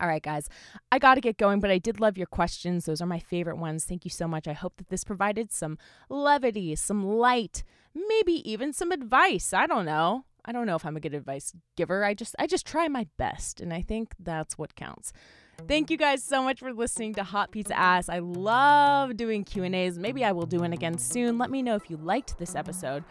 All 0.00 0.08
right, 0.08 0.22
guys, 0.22 0.48
I 0.90 0.98
got 0.98 1.14
to 1.14 1.20
get 1.20 1.38
going, 1.38 1.60
but 1.60 1.70
I 1.70 1.78
did 1.78 2.00
love 2.00 2.18
your 2.18 2.26
questions. 2.26 2.86
Those 2.86 3.00
are 3.00 3.06
my 3.06 3.20
favorite 3.20 3.58
ones. 3.58 3.84
Thank 3.84 4.04
you 4.04 4.10
so 4.10 4.26
much. 4.26 4.48
I 4.48 4.52
hope 4.52 4.76
that 4.78 4.88
this 4.88 5.04
provided 5.04 5.52
some 5.52 5.78
levity, 6.08 6.74
some 6.74 7.06
light, 7.06 7.62
maybe 7.94 8.48
even 8.50 8.72
some 8.72 8.90
advice. 8.90 9.52
I 9.52 9.66
don't 9.66 9.84
know. 9.84 10.24
I 10.44 10.52
don't 10.52 10.66
know 10.66 10.74
if 10.74 10.84
I'm 10.84 10.96
a 10.96 11.00
good 11.00 11.14
advice 11.14 11.54
giver. 11.76 12.04
I 12.04 12.12
just 12.12 12.34
I 12.38 12.46
just 12.46 12.66
try 12.66 12.88
my 12.88 13.06
best, 13.16 13.60
and 13.60 13.72
I 13.72 13.82
think 13.82 14.14
that's 14.18 14.58
what 14.58 14.74
counts. 14.74 15.12
Thank 15.66 15.90
you 15.90 15.96
guys 15.96 16.22
so 16.22 16.42
much 16.42 16.60
for 16.60 16.72
listening 16.72 17.14
to 17.14 17.24
Hot 17.24 17.50
Pizza 17.50 17.76
Ass. 17.76 18.08
I 18.08 18.18
love 18.18 19.16
doing 19.16 19.44
Q&As. 19.44 19.98
Maybe 19.98 20.24
I 20.24 20.32
will 20.32 20.46
do 20.46 20.60
one 20.60 20.72
again 20.72 20.98
soon. 20.98 21.38
Let 21.38 21.50
me 21.50 21.62
know 21.62 21.74
if 21.74 21.88
you 21.88 21.96
liked 21.96 22.38
this 22.38 22.54
episode. 22.54 23.02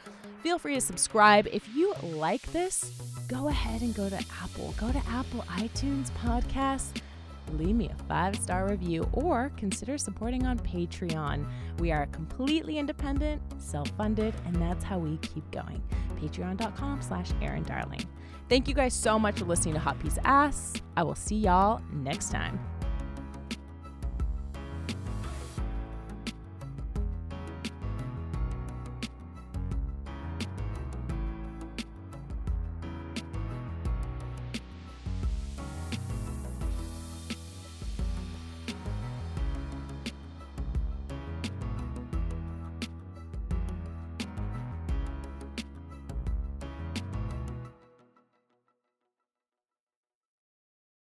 Feel 0.41 0.59
free 0.59 0.75
to 0.75 0.81
subscribe. 0.81 1.47
If 1.51 1.67
you 1.73 1.93
like 2.03 2.41
this, 2.51 2.91
go 3.27 3.47
ahead 3.47 3.81
and 3.81 3.95
go 3.95 4.09
to 4.09 4.19
Apple. 4.41 4.73
Go 4.77 4.91
to 4.91 5.01
Apple 5.09 5.41
iTunes 5.49 6.11
Podcasts. 6.11 7.01
Leave 7.51 7.75
me 7.75 7.89
a 7.89 8.03
five 8.03 8.35
star 8.35 8.67
review 8.67 9.07
or 9.13 9.51
consider 9.57 9.97
supporting 9.97 10.45
on 10.45 10.59
Patreon. 10.59 11.45
We 11.79 11.91
are 11.91 12.05
completely 12.07 12.77
independent, 12.77 13.41
self 13.57 13.89
funded, 13.89 14.33
and 14.45 14.55
that's 14.55 14.83
how 14.83 14.99
we 14.99 15.17
keep 15.17 15.49
going. 15.51 15.81
Patreon.com 16.19 17.01
slash 17.01 17.31
Erin 17.41 17.63
Darling. 17.63 18.05
Thank 18.49 18.67
you 18.67 18.73
guys 18.73 18.93
so 18.93 19.17
much 19.17 19.39
for 19.39 19.45
listening 19.45 19.73
to 19.75 19.79
Hot 19.79 19.99
Piece 19.99 20.17
Ass. 20.23 20.73
I 20.97 21.03
will 21.03 21.15
see 21.15 21.37
y'all 21.37 21.81
next 21.91 22.31
time. 22.31 22.59